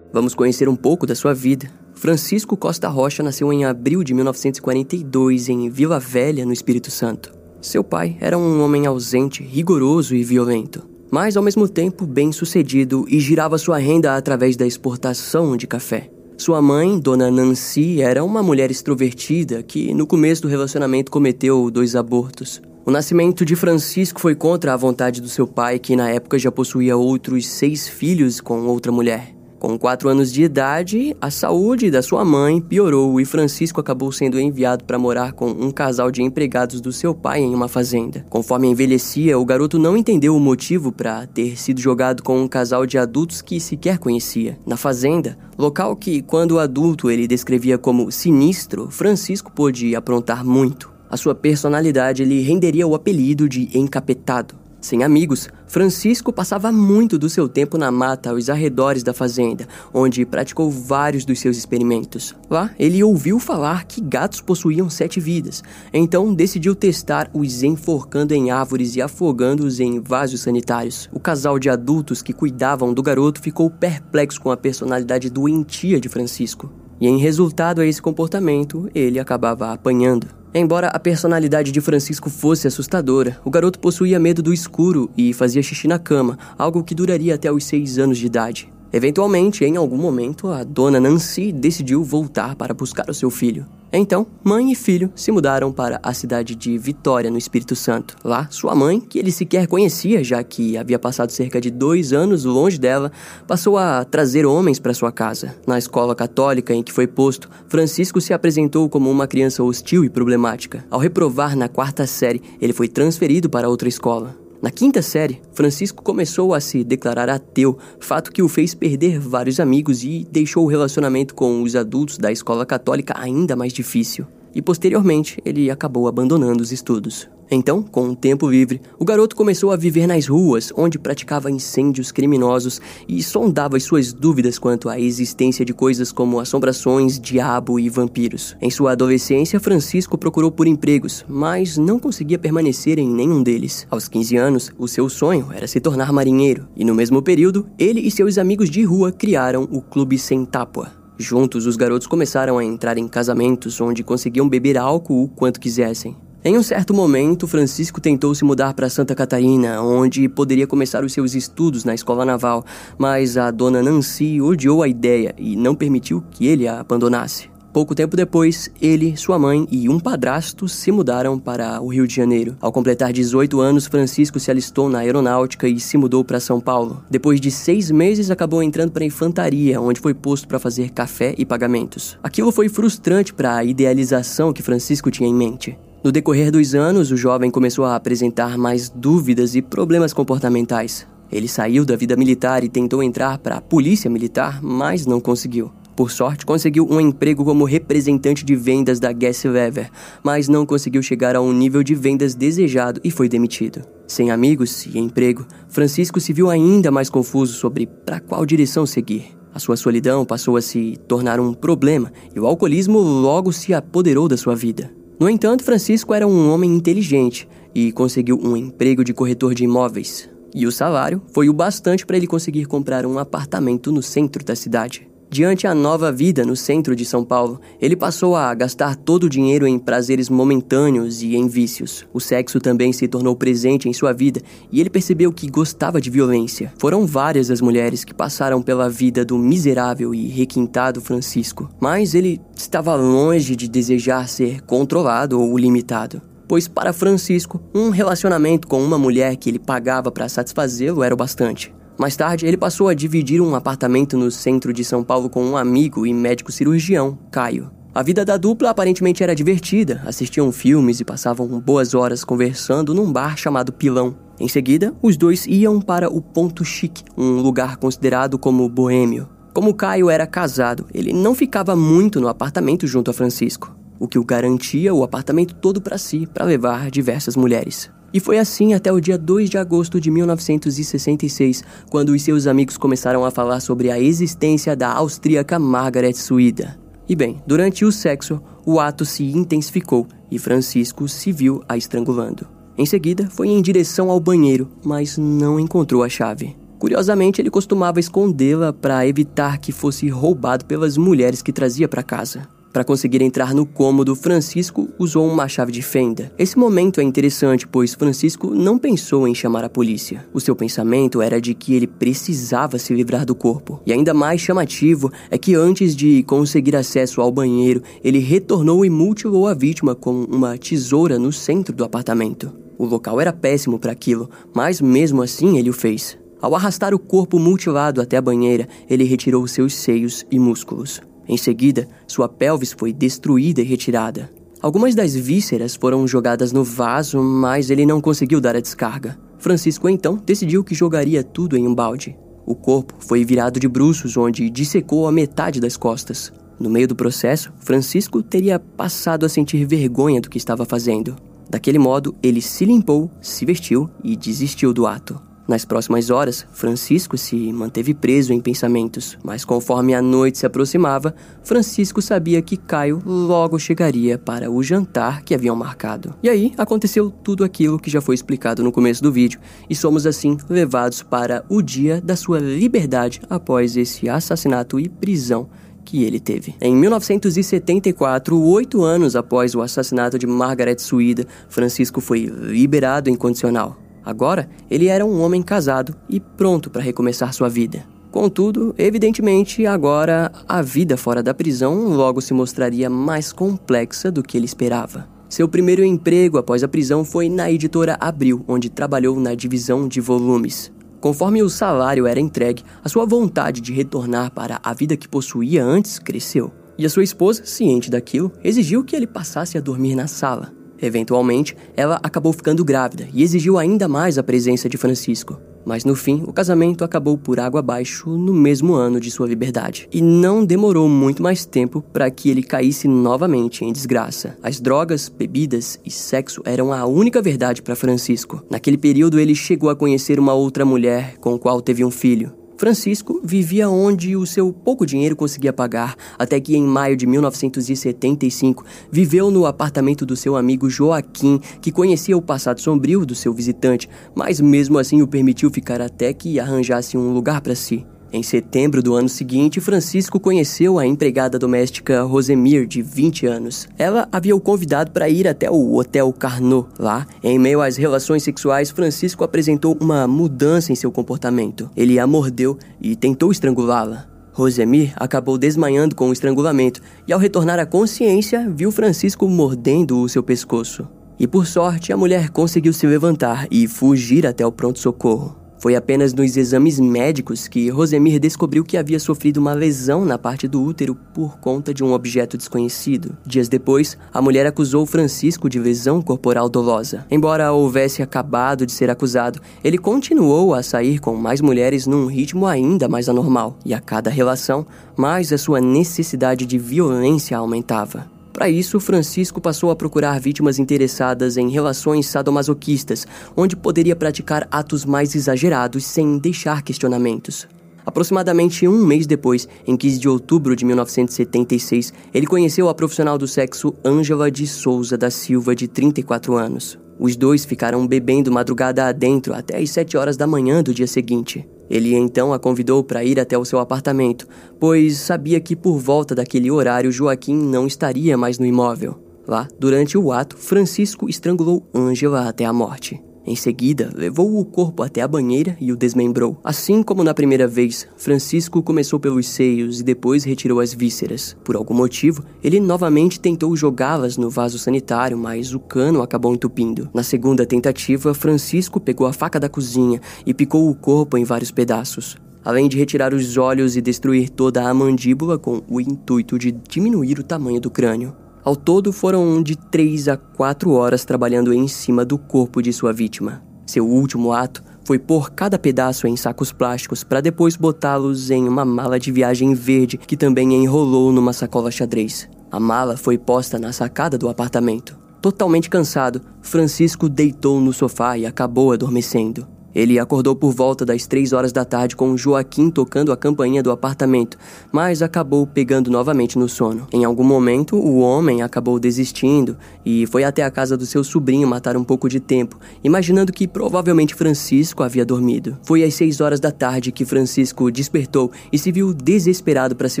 Vamos 0.12 0.34
conhecer 0.34 0.68
um 0.68 0.76
pouco 0.76 1.06
da 1.06 1.14
sua 1.14 1.32
vida. 1.32 1.72
Francisco 1.94 2.58
Costa 2.58 2.90
Rocha 2.90 3.22
nasceu 3.22 3.50
em 3.50 3.64
abril 3.64 4.04
de 4.04 4.12
1942 4.12 5.48
em 5.48 5.70
Vila 5.70 5.98
Velha, 5.98 6.44
no 6.44 6.52
Espírito 6.52 6.90
Santo. 6.90 7.32
Seu 7.58 7.82
pai 7.82 8.18
era 8.20 8.36
um 8.36 8.62
homem 8.62 8.84
ausente, 8.84 9.42
rigoroso 9.42 10.14
e 10.14 10.22
violento 10.22 10.94
mas 11.10 11.36
ao 11.36 11.42
mesmo 11.42 11.68
tempo 11.68 12.06
bem 12.06 12.32
sucedido 12.32 13.06
e 13.08 13.20
girava 13.20 13.58
sua 13.58 13.78
renda 13.78 14.16
através 14.16 14.56
da 14.56 14.66
exportação 14.66 15.56
de 15.56 15.66
café. 15.66 16.10
Sua 16.38 16.60
mãe, 16.60 16.98
Dona 16.98 17.30
Nancy, 17.30 18.02
era 18.02 18.22
uma 18.22 18.42
mulher 18.42 18.70
extrovertida 18.70 19.62
que, 19.62 19.94
no 19.94 20.06
começo 20.06 20.42
do 20.42 20.48
relacionamento, 20.48 21.10
cometeu 21.10 21.70
dois 21.70 21.96
abortos. 21.96 22.60
O 22.84 22.90
nascimento 22.90 23.44
de 23.44 23.56
Francisco 23.56 24.20
foi 24.20 24.34
contra 24.34 24.72
a 24.72 24.76
vontade 24.76 25.20
do 25.20 25.28
seu 25.28 25.46
pai, 25.46 25.78
que 25.78 25.96
na 25.96 26.10
época 26.10 26.38
já 26.38 26.52
possuía 26.52 26.96
outros 26.96 27.46
seis 27.48 27.88
filhos 27.88 28.40
com 28.40 28.66
outra 28.66 28.92
mulher. 28.92 29.35
Com 29.58 29.78
quatro 29.78 30.08
anos 30.08 30.30
de 30.32 30.42
idade, 30.42 31.16
a 31.20 31.30
saúde 31.30 31.90
da 31.90 32.02
sua 32.02 32.24
mãe 32.24 32.60
piorou 32.60 33.18
e 33.20 33.24
Francisco 33.24 33.80
acabou 33.80 34.12
sendo 34.12 34.38
enviado 34.38 34.84
para 34.84 34.98
morar 34.98 35.32
com 35.32 35.48
um 35.48 35.70
casal 35.70 36.10
de 36.10 36.22
empregados 36.22 36.80
do 36.80 36.92
seu 36.92 37.14
pai 37.14 37.40
em 37.40 37.54
uma 37.54 37.66
fazenda. 37.66 38.26
Conforme 38.28 38.68
envelhecia, 38.68 39.38
o 39.38 39.44
garoto 39.44 39.78
não 39.78 39.96
entendeu 39.96 40.36
o 40.36 40.40
motivo 40.40 40.92
para 40.92 41.26
ter 41.26 41.58
sido 41.58 41.80
jogado 41.80 42.22
com 42.22 42.38
um 42.38 42.46
casal 42.46 42.84
de 42.84 42.98
adultos 42.98 43.40
que 43.40 43.58
sequer 43.58 43.98
conhecia. 43.98 44.58
Na 44.66 44.76
fazenda, 44.76 45.38
local 45.56 45.96
que, 45.96 46.20
quando 46.20 46.58
adulto, 46.58 47.10
ele 47.10 47.26
descrevia 47.26 47.78
como 47.78 48.12
sinistro, 48.12 48.90
Francisco 48.90 49.50
pôde 49.50 49.96
aprontar 49.96 50.44
muito. 50.44 50.92
A 51.08 51.16
sua 51.16 51.34
personalidade 51.34 52.24
lhe 52.24 52.42
renderia 52.42 52.86
o 52.86 52.94
apelido 52.94 53.48
de 53.48 53.70
encapetado. 53.78 54.65
Sem 54.80 55.02
amigos, 55.02 55.48
Francisco 55.66 56.32
passava 56.32 56.70
muito 56.70 57.18
do 57.18 57.28
seu 57.28 57.48
tempo 57.48 57.76
na 57.76 57.90
mata 57.90 58.30
aos 58.30 58.48
arredores 58.48 59.02
da 59.02 59.12
fazenda, 59.12 59.66
onde 59.92 60.24
praticou 60.24 60.70
vários 60.70 61.24
dos 61.24 61.40
seus 61.40 61.56
experimentos. 61.56 62.34
Lá, 62.48 62.70
ele 62.78 63.02
ouviu 63.02 63.38
falar 63.40 63.84
que 63.84 64.00
gatos 64.00 64.40
possuíam 64.40 64.88
sete 64.88 65.18
vidas, 65.18 65.62
então 65.92 66.32
decidiu 66.32 66.74
testar 66.74 67.28
os 67.34 67.62
enforcando 67.62 68.32
em 68.32 68.50
árvores 68.50 68.94
e 68.94 69.02
afogando-os 69.02 69.80
em 69.80 69.98
vasos 70.00 70.42
sanitários. 70.42 71.08
O 71.12 71.18
casal 71.18 71.58
de 71.58 71.68
adultos 71.68 72.22
que 72.22 72.32
cuidavam 72.32 72.94
do 72.94 73.02
garoto 73.02 73.40
ficou 73.40 73.68
perplexo 73.70 74.40
com 74.40 74.50
a 74.50 74.56
personalidade 74.56 75.30
doentia 75.30 76.00
de 76.00 76.08
Francisco. 76.08 76.70
E 77.00 77.06
em 77.06 77.18
resultado 77.18 77.80
a 77.80 77.86
esse 77.86 78.00
comportamento, 78.00 78.88
ele 78.94 79.18
acabava 79.18 79.72
apanhando. 79.72 80.28
Embora 80.58 80.88
a 80.88 80.98
personalidade 80.98 81.70
de 81.70 81.82
Francisco 81.82 82.30
fosse 82.30 82.66
assustadora, 82.66 83.38
o 83.44 83.50
garoto 83.50 83.78
possuía 83.78 84.18
medo 84.18 84.42
do 84.42 84.54
escuro 84.54 85.10
e 85.14 85.34
fazia 85.34 85.62
xixi 85.62 85.86
na 85.86 85.98
cama, 85.98 86.38
algo 86.56 86.82
que 86.82 86.94
duraria 86.94 87.34
até 87.34 87.52
os 87.52 87.62
seis 87.62 87.98
anos 87.98 88.16
de 88.16 88.24
idade. 88.24 88.72
Eventualmente, 88.90 89.66
em 89.66 89.76
algum 89.76 89.98
momento, 89.98 90.48
a 90.48 90.64
dona 90.64 90.98
Nancy 90.98 91.52
decidiu 91.52 92.02
voltar 92.02 92.56
para 92.56 92.72
buscar 92.72 93.10
o 93.10 93.12
seu 93.12 93.30
filho. 93.30 93.66
Então, 93.98 94.26
mãe 94.44 94.70
e 94.70 94.74
filho 94.74 95.10
se 95.16 95.32
mudaram 95.32 95.72
para 95.72 95.98
a 96.02 96.12
cidade 96.12 96.54
de 96.54 96.76
Vitória, 96.76 97.30
no 97.30 97.38
Espírito 97.38 97.74
Santo. 97.74 98.14
Lá, 98.22 98.46
sua 98.50 98.74
mãe, 98.74 99.00
que 99.00 99.18
ele 99.18 99.32
sequer 99.32 99.66
conhecia, 99.66 100.22
já 100.22 100.44
que 100.44 100.76
havia 100.76 100.98
passado 100.98 101.30
cerca 101.30 101.58
de 101.58 101.70
dois 101.70 102.12
anos 102.12 102.44
longe 102.44 102.78
dela, 102.78 103.10
passou 103.46 103.78
a 103.78 104.04
trazer 104.04 104.44
homens 104.44 104.78
para 104.78 104.92
sua 104.92 105.10
casa. 105.10 105.56
Na 105.66 105.78
escola 105.78 106.14
católica 106.14 106.74
em 106.74 106.82
que 106.82 106.92
foi 106.92 107.06
posto, 107.06 107.48
Francisco 107.68 108.20
se 108.20 108.34
apresentou 108.34 108.86
como 108.86 109.10
uma 109.10 109.26
criança 109.26 109.64
hostil 109.64 110.04
e 110.04 110.10
problemática. 110.10 110.84
Ao 110.90 111.00
reprovar 111.00 111.56
na 111.56 111.66
quarta 111.66 112.06
série, 112.06 112.42
ele 112.60 112.74
foi 112.74 112.88
transferido 112.88 113.48
para 113.48 113.68
outra 113.68 113.88
escola. 113.88 114.45
Na 114.66 114.70
quinta 114.72 115.00
série, 115.00 115.40
Francisco 115.52 116.02
começou 116.02 116.52
a 116.52 116.58
se 116.58 116.82
declarar 116.82 117.30
ateu, 117.30 117.78
fato 118.00 118.32
que 118.32 118.42
o 118.42 118.48
fez 118.48 118.74
perder 118.74 119.16
vários 119.20 119.60
amigos 119.60 120.02
e 120.02 120.26
deixou 120.28 120.64
o 120.64 120.66
relacionamento 120.66 121.36
com 121.36 121.62
os 121.62 121.76
adultos 121.76 122.18
da 122.18 122.32
escola 122.32 122.66
católica 122.66 123.14
ainda 123.16 123.54
mais 123.54 123.72
difícil. 123.72 124.26
E 124.52 124.60
posteriormente, 124.60 125.40
ele 125.44 125.70
acabou 125.70 126.08
abandonando 126.08 126.64
os 126.64 126.72
estudos. 126.72 127.28
Então, 127.50 127.82
com 127.82 128.08
o 128.08 128.16
tempo 128.16 128.48
livre, 128.50 128.80
o 128.98 129.04
garoto 129.04 129.36
começou 129.36 129.70
a 129.70 129.76
viver 129.76 130.06
nas 130.06 130.26
ruas, 130.26 130.72
onde 130.76 130.98
praticava 130.98 131.50
incêndios 131.50 132.10
criminosos 132.10 132.80
e 133.08 133.22
sondava 133.22 133.76
as 133.76 133.84
suas 133.84 134.12
dúvidas 134.12 134.58
quanto 134.58 134.88
à 134.88 134.98
existência 134.98 135.64
de 135.64 135.72
coisas 135.72 136.10
como 136.10 136.40
assombrações, 136.40 137.20
diabo 137.20 137.78
e 137.78 137.88
vampiros. 137.88 138.56
Em 138.60 138.70
sua 138.70 138.92
adolescência, 138.92 139.60
Francisco 139.60 140.18
procurou 140.18 140.50
por 140.50 140.66
empregos, 140.66 141.24
mas 141.28 141.76
não 141.76 141.98
conseguia 141.98 142.38
permanecer 142.38 142.98
em 142.98 143.08
nenhum 143.08 143.42
deles. 143.42 143.86
Aos 143.90 144.08
15 144.08 144.36
anos, 144.36 144.72
o 144.78 144.88
seu 144.88 145.08
sonho 145.08 145.48
era 145.54 145.66
se 145.66 145.80
tornar 145.80 146.12
marinheiro, 146.12 146.66
e 146.76 146.84
no 146.84 146.94
mesmo 146.94 147.22
período, 147.22 147.66
ele 147.78 148.00
e 148.00 148.10
seus 148.10 148.38
amigos 148.38 148.68
de 148.68 148.82
rua 148.82 149.12
criaram 149.12 149.68
o 149.70 149.80
Clube 149.80 150.18
Sem 150.18 150.44
Tápua. 150.44 150.90
Juntos, 151.18 151.66
os 151.66 151.76
garotos 151.76 152.06
começaram 152.06 152.58
a 152.58 152.64
entrar 152.64 152.98
em 152.98 153.08
casamentos 153.08 153.80
onde 153.80 154.04
conseguiam 154.04 154.48
beber 154.48 154.76
álcool 154.76 155.24
o 155.24 155.28
quanto 155.28 155.58
quisessem. 155.58 156.14
Em 156.46 156.56
um 156.56 156.62
certo 156.62 156.94
momento, 156.94 157.48
Francisco 157.48 158.00
tentou 158.00 158.32
se 158.32 158.44
mudar 158.44 158.72
para 158.72 158.88
Santa 158.88 159.16
Catarina, 159.16 159.82
onde 159.82 160.28
poderia 160.28 160.64
começar 160.64 161.02
os 161.02 161.12
seus 161.12 161.34
estudos 161.34 161.82
na 161.82 161.92
escola 161.92 162.24
naval, 162.24 162.64
mas 162.96 163.36
a 163.36 163.50
dona 163.50 163.82
Nancy 163.82 164.40
odiou 164.40 164.80
a 164.80 164.86
ideia 164.86 165.34
e 165.36 165.56
não 165.56 165.74
permitiu 165.74 166.22
que 166.30 166.46
ele 166.46 166.68
a 166.68 166.78
abandonasse. 166.78 167.50
Pouco 167.72 167.96
tempo 167.96 168.16
depois, 168.16 168.70
ele, 168.80 169.16
sua 169.16 169.40
mãe 169.40 169.66
e 169.72 169.88
um 169.88 169.98
padrasto 169.98 170.68
se 170.68 170.92
mudaram 170.92 171.36
para 171.36 171.80
o 171.80 171.88
Rio 171.88 172.06
de 172.06 172.14
Janeiro. 172.14 172.56
Ao 172.60 172.70
completar 172.70 173.12
18 173.12 173.60
anos, 173.60 173.86
Francisco 173.86 174.38
se 174.38 174.48
alistou 174.48 174.88
na 174.88 175.00
aeronáutica 175.00 175.66
e 175.66 175.80
se 175.80 175.98
mudou 175.98 176.22
para 176.24 176.38
São 176.38 176.60
Paulo. 176.60 177.02
Depois 177.10 177.40
de 177.40 177.50
seis 177.50 177.90
meses, 177.90 178.30
acabou 178.30 178.62
entrando 178.62 178.92
para 178.92 179.02
a 179.02 179.06
infantaria, 179.08 179.80
onde 179.80 179.98
foi 179.98 180.14
posto 180.14 180.46
para 180.46 180.60
fazer 180.60 180.90
café 180.90 181.34
e 181.36 181.44
pagamentos. 181.44 182.16
Aquilo 182.22 182.52
foi 182.52 182.68
frustrante 182.68 183.34
para 183.34 183.56
a 183.56 183.64
idealização 183.64 184.52
que 184.52 184.62
Francisco 184.62 185.10
tinha 185.10 185.28
em 185.28 185.34
mente. 185.34 185.76
No 186.04 186.12
decorrer 186.12 186.52
dos 186.52 186.74
anos, 186.74 187.10
o 187.10 187.16
jovem 187.16 187.50
começou 187.50 187.84
a 187.84 187.96
apresentar 187.96 188.56
mais 188.56 188.88
dúvidas 188.88 189.54
e 189.56 189.62
problemas 189.62 190.12
comportamentais. 190.12 191.06
Ele 191.32 191.48
saiu 191.48 191.84
da 191.84 191.96
vida 191.96 192.16
militar 192.16 192.62
e 192.62 192.68
tentou 192.68 193.02
entrar 193.02 193.38
para 193.38 193.56
a 193.56 193.60
polícia 193.60 194.08
militar, 194.08 194.62
mas 194.62 195.06
não 195.06 195.20
conseguiu. 195.20 195.72
Por 195.96 196.10
sorte, 196.10 196.44
conseguiu 196.44 196.86
um 196.90 197.00
emprego 197.00 197.42
como 197.42 197.64
representante 197.64 198.44
de 198.44 198.54
vendas 198.54 199.00
da 199.00 199.10
Guess 199.10 199.44
Lever, 199.44 199.90
mas 200.22 200.46
não 200.46 200.66
conseguiu 200.66 201.02
chegar 201.02 201.34
a 201.34 201.40
um 201.40 201.52
nível 201.52 201.82
de 201.82 201.94
vendas 201.94 202.34
desejado 202.34 203.00
e 203.02 203.10
foi 203.10 203.28
demitido. 203.28 203.82
Sem 204.06 204.30
amigos 204.30 204.84
e 204.86 204.98
emprego, 204.98 205.46
Francisco 205.68 206.20
se 206.20 206.34
viu 206.34 206.50
ainda 206.50 206.90
mais 206.90 207.08
confuso 207.08 207.54
sobre 207.54 207.86
para 207.86 208.20
qual 208.20 208.44
direção 208.44 208.84
seguir. 208.84 209.34
A 209.54 209.58
sua 209.58 209.76
solidão 209.76 210.24
passou 210.26 210.58
a 210.58 210.62
se 210.62 210.98
tornar 211.08 211.40
um 211.40 211.54
problema 211.54 212.12
e 212.34 212.38
o 212.38 212.46
alcoolismo 212.46 212.98
logo 212.98 213.50
se 213.50 213.72
apoderou 213.72 214.28
da 214.28 214.36
sua 214.36 214.54
vida. 214.54 214.90
No 215.18 215.30
entanto, 215.30 215.64
Francisco 215.64 216.12
era 216.12 216.26
um 216.26 216.52
homem 216.52 216.74
inteligente 216.74 217.48
e 217.74 217.90
conseguiu 217.90 218.38
um 218.42 218.54
emprego 218.54 219.02
de 219.02 219.14
corretor 219.14 219.54
de 219.54 219.64
imóveis. 219.64 220.28
E 220.54 220.66
o 220.66 220.72
salário 220.72 221.22
foi 221.32 221.48
o 221.48 221.54
bastante 221.54 222.04
para 222.04 222.18
ele 222.18 222.26
conseguir 222.26 222.66
comprar 222.66 223.06
um 223.06 223.18
apartamento 223.18 223.90
no 223.90 224.02
centro 224.02 224.44
da 224.44 224.54
cidade. 224.54 225.08
Diante 225.28 225.66
a 225.66 225.74
nova 225.74 226.12
vida 226.12 226.44
no 226.44 226.54
centro 226.54 226.94
de 226.94 227.04
São 227.04 227.24
Paulo, 227.24 227.60
ele 227.80 227.96
passou 227.96 228.36
a 228.36 228.54
gastar 228.54 228.94
todo 228.94 229.24
o 229.24 229.28
dinheiro 229.28 229.66
em 229.66 229.78
prazeres 229.78 230.30
momentâneos 230.30 231.20
e 231.20 231.34
em 231.34 231.48
vícios. 231.48 232.06
O 232.12 232.20
sexo 232.20 232.60
também 232.60 232.92
se 232.92 233.08
tornou 233.08 233.34
presente 233.34 233.88
em 233.88 233.92
sua 233.92 234.12
vida 234.12 234.40
e 234.70 234.80
ele 234.80 234.88
percebeu 234.88 235.32
que 235.32 235.50
gostava 235.50 236.00
de 236.00 236.10
violência. 236.10 236.72
Foram 236.78 237.04
várias 237.06 237.50
as 237.50 237.60
mulheres 237.60 238.04
que 238.04 238.14
passaram 238.14 238.62
pela 238.62 238.88
vida 238.88 239.24
do 239.24 239.36
miserável 239.36 240.14
e 240.14 240.28
requintado 240.28 241.00
Francisco, 241.00 241.68
mas 241.80 242.14
ele 242.14 242.40
estava 242.54 242.94
longe 242.94 243.56
de 243.56 243.68
desejar 243.68 244.28
ser 244.28 244.62
controlado 244.62 245.40
ou 245.40 245.58
limitado 245.58 246.22
pois 246.48 246.68
para 246.68 246.92
Francisco, 246.92 247.60
um 247.74 247.90
relacionamento 247.90 248.68
com 248.68 248.80
uma 248.80 248.96
mulher 248.96 249.34
que 249.36 249.50
ele 249.50 249.58
pagava 249.58 250.12
para 250.12 250.28
satisfazê-lo 250.28 251.02
era 251.02 251.12
o 251.12 251.16
bastante. 251.16 251.74
Mais 251.98 252.14
tarde, 252.14 252.46
ele 252.46 252.56
passou 252.56 252.88
a 252.88 252.94
dividir 252.94 253.40
um 253.40 253.54
apartamento 253.54 254.18
no 254.18 254.30
centro 254.30 254.72
de 254.72 254.84
São 254.84 255.02
Paulo 255.02 255.30
com 255.30 255.42
um 255.42 255.56
amigo 255.56 256.06
e 256.06 256.12
médico 256.12 256.52
cirurgião, 256.52 257.18
Caio. 257.30 257.70
A 257.94 258.02
vida 258.02 258.26
da 258.26 258.36
dupla 258.36 258.68
aparentemente 258.68 259.22
era 259.22 259.34
divertida, 259.34 260.02
assistiam 260.04 260.52
filmes 260.52 261.00
e 261.00 261.04
passavam 261.04 261.46
boas 261.58 261.94
horas 261.94 262.22
conversando 262.22 262.92
num 262.92 263.10
bar 263.10 263.38
chamado 263.38 263.72
Pilão. 263.72 264.14
Em 264.38 264.48
seguida, 264.48 264.94
os 265.00 265.16
dois 265.16 265.46
iam 265.46 265.80
para 265.80 266.12
o 266.12 266.20
Ponto 266.20 266.62
Chique, 266.62 267.02
um 267.16 267.40
lugar 267.40 267.78
considerado 267.78 268.38
como 268.38 268.68
boêmio. 268.68 269.26
Como 269.54 269.72
Caio 269.72 270.10
era 270.10 270.26
casado, 270.26 270.86
ele 270.92 271.14
não 271.14 271.34
ficava 271.34 271.74
muito 271.74 272.20
no 272.20 272.28
apartamento 272.28 272.86
junto 272.86 273.10
a 273.10 273.14
Francisco, 273.14 273.74
o 273.98 274.06
que 274.06 274.18
o 274.18 274.24
garantia 274.24 274.92
o 274.92 275.02
apartamento 275.02 275.54
todo 275.54 275.80
para 275.80 275.96
si 275.96 276.26
para 276.26 276.44
levar 276.44 276.90
diversas 276.90 277.34
mulheres. 277.34 277.90
E 278.12 278.20
foi 278.20 278.38
assim 278.38 278.72
até 278.74 278.92
o 278.92 279.00
dia 279.00 279.18
2 279.18 279.50
de 279.50 279.58
agosto 279.58 280.00
de 280.00 280.10
1966, 280.10 281.62
quando 281.90 282.10
os 282.10 282.22
seus 282.22 282.46
amigos 282.46 282.76
começaram 282.76 283.24
a 283.24 283.30
falar 283.30 283.60
sobre 283.60 283.90
a 283.90 284.00
existência 284.00 284.74
da 284.76 284.92
austríaca 284.92 285.58
Margaret 285.58 286.14
Suida. 286.14 286.78
E 287.08 287.14
bem, 287.14 287.40
durante 287.46 287.84
o 287.84 287.92
sexo, 287.92 288.40
o 288.64 288.80
ato 288.80 289.04
se 289.04 289.24
intensificou 289.24 290.06
e 290.30 290.38
Francisco 290.38 291.08
se 291.08 291.30
viu 291.30 291.62
a 291.68 291.76
estrangulando. 291.76 292.46
Em 292.76 292.84
seguida, 292.84 293.28
foi 293.30 293.48
em 293.48 293.62
direção 293.62 294.10
ao 294.10 294.20
banheiro, 294.20 294.68
mas 294.84 295.16
não 295.16 295.58
encontrou 295.58 296.02
a 296.02 296.08
chave. 296.08 296.56
Curiosamente, 296.78 297.40
ele 297.40 297.50
costumava 297.50 298.00
escondê-la 298.00 298.72
para 298.72 299.06
evitar 299.06 299.58
que 299.58 299.72
fosse 299.72 300.08
roubado 300.08 300.66
pelas 300.66 300.96
mulheres 300.96 301.40
que 301.40 301.52
trazia 301.52 301.88
para 301.88 302.02
casa. 302.02 302.46
Para 302.76 302.84
conseguir 302.84 303.22
entrar 303.22 303.54
no 303.54 303.64
cômodo, 303.64 304.14
Francisco 304.14 304.90
usou 304.98 305.26
uma 305.26 305.48
chave 305.48 305.72
de 305.72 305.80
fenda. 305.80 306.30
Esse 306.36 306.58
momento 306.58 307.00
é 307.00 307.02
interessante, 307.02 307.66
pois 307.66 307.94
Francisco 307.94 308.54
não 308.54 308.76
pensou 308.76 309.26
em 309.26 309.34
chamar 309.34 309.64
a 309.64 309.68
polícia. 309.70 310.26
O 310.30 310.40
seu 310.40 310.54
pensamento 310.54 311.22
era 311.22 311.40
de 311.40 311.54
que 311.54 311.72
ele 311.72 311.86
precisava 311.86 312.78
se 312.78 312.92
livrar 312.92 313.24
do 313.24 313.34
corpo. 313.34 313.80
E 313.86 313.94
ainda 313.94 314.12
mais 314.12 314.42
chamativo 314.42 315.10
é 315.30 315.38
que 315.38 315.54
antes 315.54 315.96
de 315.96 316.22
conseguir 316.24 316.76
acesso 316.76 317.22
ao 317.22 317.32
banheiro, 317.32 317.82
ele 318.04 318.18
retornou 318.18 318.84
e 318.84 318.90
mutilou 318.90 319.48
a 319.48 319.54
vítima 319.54 319.94
com 319.94 320.24
uma 320.24 320.58
tesoura 320.58 321.18
no 321.18 321.32
centro 321.32 321.74
do 321.74 321.82
apartamento. 321.82 322.52
O 322.76 322.84
local 322.84 323.18
era 323.18 323.32
péssimo 323.32 323.78
para 323.78 323.92
aquilo, 323.92 324.28
mas 324.54 324.82
mesmo 324.82 325.22
assim 325.22 325.56
ele 325.56 325.70
o 325.70 325.72
fez. 325.72 326.18
Ao 326.42 326.54
arrastar 326.54 326.92
o 326.92 326.98
corpo 326.98 327.38
mutilado 327.38 328.02
até 328.02 328.18
a 328.18 328.20
banheira, 328.20 328.68
ele 328.86 329.04
retirou 329.04 329.46
seus 329.46 329.72
seios 329.72 330.26
e 330.30 330.38
músculos. 330.38 331.00
Em 331.28 331.36
seguida, 331.36 331.88
sua 332.06 332.28
pelvis 332.28 332.72
foi 332.72 332.92
destruída 332.92 333.60
e 333.60 333.64
retirada. 333.64 334.30
Algumas 334.60 334.94
das 334.94 335.14
vísceras 335.14 335.74
foram 335.74 336.06
jogadas 336.06 336.52
no 336.52 336.64
vaso, 336.64 337.22
mas 337.22 337.70
ele 337.70 337.84
não 337.84 338.00
conseguiu 338.00 338.40
dar 338.40 338.56
a 338.56 338.60
descarga. 338.60 339.18
Francisco 339.38 339.88
então 339.88 340.20
decidiu 340.24 340.64
que 340.64 340.74
jogaria 340.74 341.22
tudo 341.22 341.56
em 341.56 341.66
um 341.66 341.74
balde. 341.74 342.16
O 342.46 342.54
corpo 342.54 342.94
foi 343.00 343.24
virado 343.24 343.60
de 343.60 343.68
bruços, 343.68 344.16
onde 344.16 344.48
dissecou 344.48 345.06
a 345.06 345.12
metade 345.12 345.60
das 345.60 345.76
costas. 345.76 346.32
No 346.58 346.70
meio 346.70 346.88
do 346.88 346.96
processo, 346.96 347.52
Francisco 347.60 348.22
teria 348.22 348.58
passado 348.58 349.26
a 349.26 349.28
sentir 349.28 349.66
vergonha 349.66 350.20
do 350.20 350.30
que 350.30 350.38
estava 350.38 350.64
fazendo. 350.64 351.16
Daquele 351.50 351.78
modo, 351.78 352.14
ele 352.22 352.40
se 352.40 352.64
limpou, 352.64 353.10
se 353.20 353.44
vestiu 353.44 353.90
e 354.02 354.16
desistiu 354.16 354.72
do 354.72 354.86
ato. 354.86 355.20
Nas 355.48 355.64
próximas 355.64 356.10
horas, 356.10 356.44
Francisco 356.52 357.16
se 357.16 357.52
manteve 357.52 357.94
preso 357.94 358.32
em 358.32 358.40
pensamentos, 358.40 359.16
mas 359.22 359.44
conforme 359.44 359.94
a 359.94 360.02
noite 360.02 360.38
se 360.38 360.46
aproximava, 360.46 361.14
Francisco 361.44 362.02
sabia 362.02 362.42
que 362.42 362.56
Caio 362.56 363.00
logo 363.06 363.56
chegaria 363.58 364.18
para 364.18 364.50
o 364.50 364.60
jantar 364.60 365.22
que 365.22 365.34
haviam 365.34 365.54
marcado. 365.54 366.14
E 366.20 366.28
aí 366.28 366.52
aconteceu 366.58 367.10
tudo 367.10 367.44
aquilo 367.44 367.78
que 367.78 367.90
já 367.90 368.00
foi 368.00 368.16
explicado 368.16 368.64
no 368.64 368.72
começo 368.72 369.00
do 369.00 369.12
vídeo, 369.12 369.38
e 369.70 369.74
somos 369.74 370.04
assim 370.04 370.36
levados 370.48 371.02
para 371.02 371.44
o 371.48 371.62
dia 371.62 372.00
da 372.00 372.16
sua 372.16 372.40
liberdade 372.40 373.20
após 373.30 373.76
esse 373.76 374.08
assassinato 374.08 374.80
e 374.80 374.88
prisão 374.88 375.48
que 375.84 376.02
ele 376.02 376.18
teve. 376.18 376.56
Em 376.60 376.74
1974, 376.74 378.36
oito 378.42 378.82
anos 378.82 379.14
após 379.14 379.54
o 379.54 379.62
assassinato 379.62 380.18
de 380.18 380.26
Margaret 380.26 380.78
Suida, 380.78 381.24
Francisco 381.48 382.00
foi 382.00 382.26
liberado 382.26 383.08
incondicional. 383.08 383.85
Agora, 384.06 384.48
ele 384.70 384.86
era 384.86 385.04
um 385.04 385.20
homem 385.20 385.42
casado 385.42 385.92
e 386.08 386.20
pronto 386.20 386.70
para 386.70 386.80
recomeçar 386.80 387.34
sua 387.34 387.48
vida. 387.48 387.84
Contudo, 388.12 388.72
evidentemente, 388.78 389.66
agora 389.66 390.30
a 390.48 390.62
vida 390.62 390.96
fora 390.96 391.24
da 391.24 391.34
prisão 391.34 391.88
logo 391.88 392.20
se 392.20 392.32
mostraria 392.32 392.88
mais 392.88 393.32
complexa 393.32 394.10
do 394.10 394.22
que 394.22 394.36
ele 394.36 394.46
esperava. 394.46 395.08
Seu 395.28 395.48
primeiro 395.48 395.84
emprego 395.84 396.38
após 396.38 396.62
a 396.62 396.68
prisão 396.68 397.04
foi 397.04 397.28
na 397.28 397.50
editora 397.50 397.96
Abril, 398.00 398.44
onde 398.46 398.70
trabalhou 398.70 399.18
na 399.18 399.34
divisão 399.34 399.88
de 399.88 400.00
volumes. 400.00 400.72
Conforme 401.00 401.42
o 401.42 401.50
salário 401.50 402.06
era 402.06 402.20
entregue, 402.20 402.62
a 402.82 402.88
sua 402.88 403.04
vontade 403.04 403.60
de 403.60 403.72
retornar 403.72 404.30
para 404.30 404.60
a 404.62 404.72
vida 404.72 404.96
que 404.96 405.08
possuía 405.08 405.64
antes 405.64 405.98
cresceu. 405.98 406.52
E 406.78 406.86
a 406.86 406.88
sua 406.88 407.02
esposa, 407.02 407.44
ciente 407.44 407.90
daquilo, 407.90 408.32
exigiu 408.42 408.84
que 408.84 408.94
ele 408.94 409.06
passasse 409.06 409.58
a 409.58 409.60
dormir 409.60 409.96
na 409.96 410.06
sala. 410.06 410.52
Eventualmente, 410.80 411.56
ela 411.76 411.98
acabou 412.02 412.32
ficando 412.32 412.64
grávida 412.64 413.08
e 413.12 413.22
exigiu 413.22 413.58
ainda 413.58 413.88
mais 413.88 414.18
a 414.18 414.22
presença 414.22 414.68
de 414.68 414.76
Francisco. 414.76 415.38
Mas 415.66 415.84
no 415.84 415.96
fim, 415.96 416.22
o 416.24 416.32
casamento 416.32 416.84
acabou 416.84 417.18
por 417.18 417.40
água 417.40 417.58
abaixo 417.58 418.08
no 418.08 418.32
mesmo 418.32 418.74
ano 418.74 419.00
de 419.00 419.10
sua 419.10 419.26
liberdade. 419.26 419.88
E 419.92 420.00
não 420.00 420.44
demorou 420.44 420.88
muito 420.88 421.20
mais 421.20 421.44
tempo 421.44 421.82
para 421.92 422.08
que 422.08 422.30
ele 422.30 422.44
caísse 422.44 422.86
novamente 422.86 423.64
em 423.64 423.72
desgraça. 423.72 424.36
As 424.40 424.60
drogas, 424.60 425.08
bebidas 425.08 425.80
e 425.84 425.90
sexo 425.90 426.40
eram 426.44 426.72
a 426.72 426.86
única 426.86 427.20
verdade 427.20 427.62
para 427.62 427.74
Francisco. 427.74 428.44
Naquele 428.48 428.78
período, 428.78 429.18
ele 429.18 429.34
chegou 429.34 429.68
a 429.68 429.74
conhecer 429.74 430.20
uma 430.20 430.34
outra 430.34 430.64
mulher 430.64 431.16
com 431.18 431.34
a 431.34 431.38
qual 431.38 431.60
teve 431.60 431.84
um 431.84 431.90
filho. 431.90 432.32
Francisco 432.56 433.20
vivia 433.22 433.68
onde 433.68 434.16
o 434.16 434.26
seu 434.26 434.52
pouco 434.52 434.86
dinheiro 434.86 435.14
conseguia 435.14 435.52
pagar, 435.52 435.94
até 436.18 436.40
que 436.40 436.56
em 436.56 436.62
maio 436.62 436.96
de 436.96 437.06
1975 437.06 438.64
viveu 438.90 439.30
no 439.30 439.46
apartamento 439.46 440.06
do 440.06 440.16
seu 440.16 440.36
amigo 440.36 440.70
Joaquim, 440.70 441.40
que 441.60 441.72
conhecia 441.72 442.16
o 442.16 442.22
passado 442.22 442.60
sombrio 442.60 443.04
do 443.04 443.14
seu 443.14 443.32
visitante, 443.32 443.88
mas 444.14 444.40
mesmo 444.40 444.78
assim 444.78 445.02
o 445.02 445.06
permitiu 445.06 445.50
ficar 445.50 445.80
até 445.80 446.12
que 446.12 446.40
arranjasse 446.40 446.96
um 446.96 447.12
lugar 447.12 447.40
para 447.40 447.54
si. 447.54 447.86
Em 448.16 448.22
setembro 448.22 448.82
do 448.82 448.94
ano 448.94 449.10
seguinte, 449.10 449.60
Francisco 449.60 450.18
conheceu 450.18 450.78
a 450.78 450.86
empregada 450.86 451.38
doméstica 451.38 452.02
Rosemir, 452.02 452.66
de 452.66 452.80
20 452.80 453.26
anos. 453.26 453.68
Ela 453.76 454.08
havia 454.10 454.34
o 454.34 454.40
convidado 454.40 454.90
para 454.90 455.06
ir 455.06 455.28
até 455.28 455.50
o 455.50 455.74
Hotel 455.74 456.10
Carnot. 456.14 456.66
Lá, 456.78 457.06
em 457.22 457.38
meio 457.38 457.60
às 457.60 457.76
relações 457.76 458.22
sexuais, 458.22 458.70
Francisco 458.70 459.22
apresentou 459.22 459.76
uma 459.78 460.08
mudança 460.08 460.72
em 460.72 460.74
seu 460.74 460.90
comportamento. 460.90 461.68
Ele 461.76 461.98
a 461.98 462.06
mordeu 462.06 462.56
e 462.80 462.96
tentou 462.96 463.30
estrangulá-la. 463.30 464.06
Rosemir 464.32 464.94
acabou 464.96 465.36
desmanhando 465.36 465.94
com 465.94 466.08
o 466.08 466.12
estrangulamento 466.14 466.80
e, 467.06 467.12
ao 467.12 467.20
retornar 467.20 467.58
à 467.58 467.66
consciência, 467.66 468.48
viu 468.48 468.72
Francisco 468.72 469.28
mordendo 469.28 470.00
o 470.00 470.08
seu 470.08 470.22
pescoço. 470.22 470.88
E 471.18 471.26
por 471.26 471.46
sorte, 471.46 471.92
a 471.92 471.98
mulher 471.98 472.30
conseguiu 472.30 472.72
se 472.72 472.86
levantar 472.86 473.46
e 473.50 473.68
fugir 473.68 474.26
até 474.26 474.46
o 474.46 474.50
pronto-socorro. 474.50 475.45
Foi 475.58 475.74
apenas 475.74 476.12
nos 476.12 476.36
exames 476.36 476.78
médicos 476.78 477.48
que 477.48 477.68
Rosemir 477.70 478.20
descobriu 478.20 478.64
que 478.64 478.76
havia 478.76 478.98
sofrido 478.98 479.38
uma 479.38 479.54
lesão 479.54 480.04
na 480.04 480.18
parte 480.18 480.46
do 480.46 480.62
útero 480.62 480.94
por 481.14 481.38
conta 481.38 481.72
de 481.72 481.82
um 481.82 481.92
objeto 481.92 482.36
desconhecido. 482.36 483.16
Dias 483.24 483.48
depois, 483.48 483.96
a 484.12 484.20
mulher 484.20 484.46
acusou 484.46 484.84
Francisco 484.84 485.48
de 485.48 485.58
lesão 485.58 486.02
corporal 486.02 486.48
dolosa. 486.48 487.06
Embora 487.10 487.52
houvesse 487.52 488.02
acabado 488.02 488.66
de 488.66 488.72
ser 488.72 488.90
acusado, 488.90 489.40
ele 489.64 489.78
continuou 489.78 490.54
a 490.54 490.62
sair 490.62 490.98
com 490.98 491.16
mais 491.16 491.40
mulheres 491.40 491.86
num 491.86 492.06
ritmo 492.06 492.46
ainda 492.46 492.88
mais 492.88 493.08
anormal, 493.08 493.58
e 493.64 493.72
a 493.72 493.80
cada 493.80 494.10
relação, 494.10 494.66
mais 494.96 495.32
a 495.32 495.38
sua 495.38 495.60
necessidade 495.60 496.44
de 496.44 496.58
violência 496.58 497.36
aumentava. 497.36 498.15
Para 498.36 498.50
isso, 498.50 498.78
Francisco 498.78 499.40
passou 499.40 499.70
a 499.70 499.74
procurar 499.74 500.20
vítimas 500.20 500.58
interessadas 500.58 501.38
em 501.38 501.48
relações 501.48 502.06
sadomasoquistas, 502.06 503.06
onde 503.34 503.56
poderia 503.56 503.96
praticar 503.96 504.46
atos 504.50 504.84
mais 504.84 505.14
exagerados 505.14 505.86
sem 505.86 506.18
deixar 506.18 506.60
questionamentos. 506.60 507.48
Aproximadamente 507.86 508.68
um 508.68 508.84
mês 508.84 509.06
depois, 509.06 509.48
em 509.66 509.74
15 509.74 509.98
de 509.98 510.06
outubro 510.06 510.54
de 510.54 510.66
1976, 510.66 511.94
ele 512.12 512.26
conheceu 512.26 512.68
a 512.68 512.74
profissional 512.74 513.16
do 513.16 513.26
sexo 513.26 513.72
Ângela 513.82 514.30
de 514.30 514.46
Souza 514.46 514.98
da 514.98 515.10
Silva, 515.10 515.56
de 515.56 515.66
34 515.66 516.36
anos. 516.36 516.78
Os 516.98 517.16
dois 517.16 517.46
ficaram 517.46 517.86
bebendo 517.86 518.30
madrugada 518.30 518.86
adentro 518.86 519.32
até 519.32 519.56
as 519.56 519.70
7 519.70 519.96
horas 519.96 520.18
da 520.18 520.26
manhã 520.26 520.62
do 520.62 520.74
dia 520.74 520.86
seguinte. 520.86 521.48
Ele 521.68 521.94
então 521.94 522.32
a 522.32 522.38
convidou 522.38 522.82
para 522.82 523.04
ir 523.04 523.18
até 523.18 523.36
o 523.36 523.44
seu 523.44 523.58
apartamento, 523.58 524.26
pois 524.58 524.98
sabia 524.98 525.40
que 525.40 525.56
por 525.56 525.78
volta 525.78 526.14
daquele 526.14 526.50
horário 526.50 526.92
Joaquim 526.92 527.36
não 527.36 527.66
estaria 527.66 528.16
mais 528.16 528.38
no 528.38 528.46
imóvel. 528.46 528.98
Lá, 529.26 529.48
durante 529.58 529.98
o 529.98 530.12
ato, 530.12 530.36
Francisco 530.36 531.08
estrangulou 531.08 531.66
Ângela 531.74 532.28
até 532.28 532.44
a 532.44 532.52
morte. 532.52 533.02
Em 533.26 533.34
seguida, 533.34 533.90
levou 533.92 534.38
o 534.38 534.44
corpo 534.44 534.84
até 534.84 535.02
a 535.02 535.08
banheira 535.08 535.56
e 535.60 535.72
o 535.72 535.76
desmembrou. 535.76 536.38
Assim 536.44 536.80
como 536.80 537.02
na 537.02 537.12
primeira 537.12 537.48
vez, 537.48 537.88
Francisco 537.96 538.62
começou 538.62 539.00
pelos 539.00 539.26
seios 539.26 539.80
e 539.80 539.82
depois 539.82 540.22
retirou 540.22 540.60
as 540.60 540.72
vísceras. 540.72 541.36
Por 541.42 541.56
algum 541.56 541.74
motivo, 541.74 542.22
ele 542.42 542.60
novamente 542.60 543.18
tentou 543.18 543.56
jogá-las 543.56 544.16
no 544.16 544.30
vaso 544.30 544.60
sanitário, 544.60 545.18
mas 545.18 545.52
o 545.52 545.58
cano 545.58 546.02
acabou 546.02 546.32
entupindo. 546.32 546.88
Na 546.94 547.02
segunda 547.02 547.44
tentativa, 547.44 548.14
Francisco 548.14 548.78
pegou 548.78 549.08
a 549.08 549.12
faca 549.12 549.40
da 549.40 549.48
cozinha 549.48 550.00
e 550.24 550.32
picou 550.32 550.70
o 550.70 550.74
corpo 550.74 551.18
em 551.18 551.24
vários 551.24 551.50
pedaços 551.50 552.16
além 552.44 552.68
de 552.68 552.78
retirar 552.78 553.12
os 553.12 553.36
olhos 553.36 553.76
e 553.76 553.82
destruir 553.82 554.30
toda 554.30 554.68
a 554.68 554.72
mandíbula 554.72 555.36
com 555.36 555.62
o 555.68 555.80
intuito 555.80 556.38
de 556.38 556.52
diminuir 556.52 557.18
o 557.18 557.24
tamanho 557.24 557.60
do 557.60 557.68
crânio. 557.68 558.14
Ao 558.46 558.54
todo, 558.54 558.92
foram 558.92 559.42
de 559.42 559.56
3 559.56 560.06
a 560.06 560.16
4 560.16 560.70
horas 560.70 561.04
trabalhando 561.04 561.52
em 561.52 561.66
cima 561.66 562.04
do 562.04 562.16
corpo 562.16 562.62
de 562.62 562.72
sua 562.72 562.92
vítima. 562.92 563.42
Seu 563.66 563.84
último 563.84 564.32
ato 564.32 564.62
foi 564.84 565.00
pôr 565.00 565.32
cada 565.32 565.58
pedaço 565.58 566.06
em 566.06 566.16
sacos 566.16 566.52
plásticos 566.52 567.02
para 567.02 567.20
depois 567.20 567.56
botá-los 567.56 568.30
em 568.30 568.46
uma 568.46 568.64
mala 568.64 569.00
de 569.00 569.10
viagem 569.10 569.52
verde 569.52 569.98
que 569.98 570.16
também 570.16 570.54
enrolou 570.54 571.10
numa 571.10 571.32
sacola 571.32 571.72
xadrez. 571.72 572.28
A 572.48 572.60
mala 572.60 572.96
foi 572.96 573.18
posta 573.18 573.58
na 573.58 573.72
sacada 573.72 574.16
do 574.16 574.28
apartamento. 574.28 574.96
Totalmente 575.20 575.68
cansado, 575.68 576.20
Francisco 576.40 577.08
deitou 577.08 577.60
no 577.60 577.72
sofá 577.72 578.16
e 578.16 578.26
acabou 578.26 578.70
adormecendo. 578.70 579.55
Ele 579.76 579.98
acordou 579.98 580.34
por 580.34 580.52
volta 580.52 580.86
das 580.86 581.06
três 581.06 581.34
horas 581.34 581.52
da 581.52 581.62
tarde 581.62 581.94
com 581.94 582.16
Joaquim 582.16 582.70
tocando 582.70 583.12
a 583.12 583.16
campainha 583.16 583.62
do 583.62 583.70
apartamento, 583.70 584.38
mas 584.72 585.02
acabou 585.02 585.46
pegando 585.46 585.90
novamente 585.90 586.38
no 586.38 586.48
sono. 586.48 586.88
Em 586.90 587.04
algum 587.04 587.22
momento, 587.22 587.76
o 587.76 587.98
homem 587.98 588.40
acabou 588.40 588.80
desistindo 588.80 589.54
e 589.84 590.06
foi 590.06 590.24
até 590.24 590.42
a 590.42 590.50
casa 590.50 590.78
do 590.78 590.86
seu 590.86 591.04
sobrinho 591.04 591.46
matar 591.46 591.76
um 591.76 591.84
pouco 591.84 592.08
de 592.08 592.18
tempo, 592.18 592.58
imaginando 592.82 593.34
que 593.34 593.46
provavelmente 593.46 594.14
Francisco 594.14 594.82
havia 594.82 595.04
dormido. 595.04 595.58
Foi 595.62 595.84
às 595.84 595.92
seis 595.92 596.22
horas 596.22 596.40
da 596.40 596.50
tarde 596.50 596.90
que 596.90 597.04
Francisco 597.04 597.70
despertou 597.70 598.32
e 598.50 598.58
se 598.58 598.72
viu 598.72 598.94
desesperado 598.94 599.76
para 599.76 599.90
se 599.90 600.00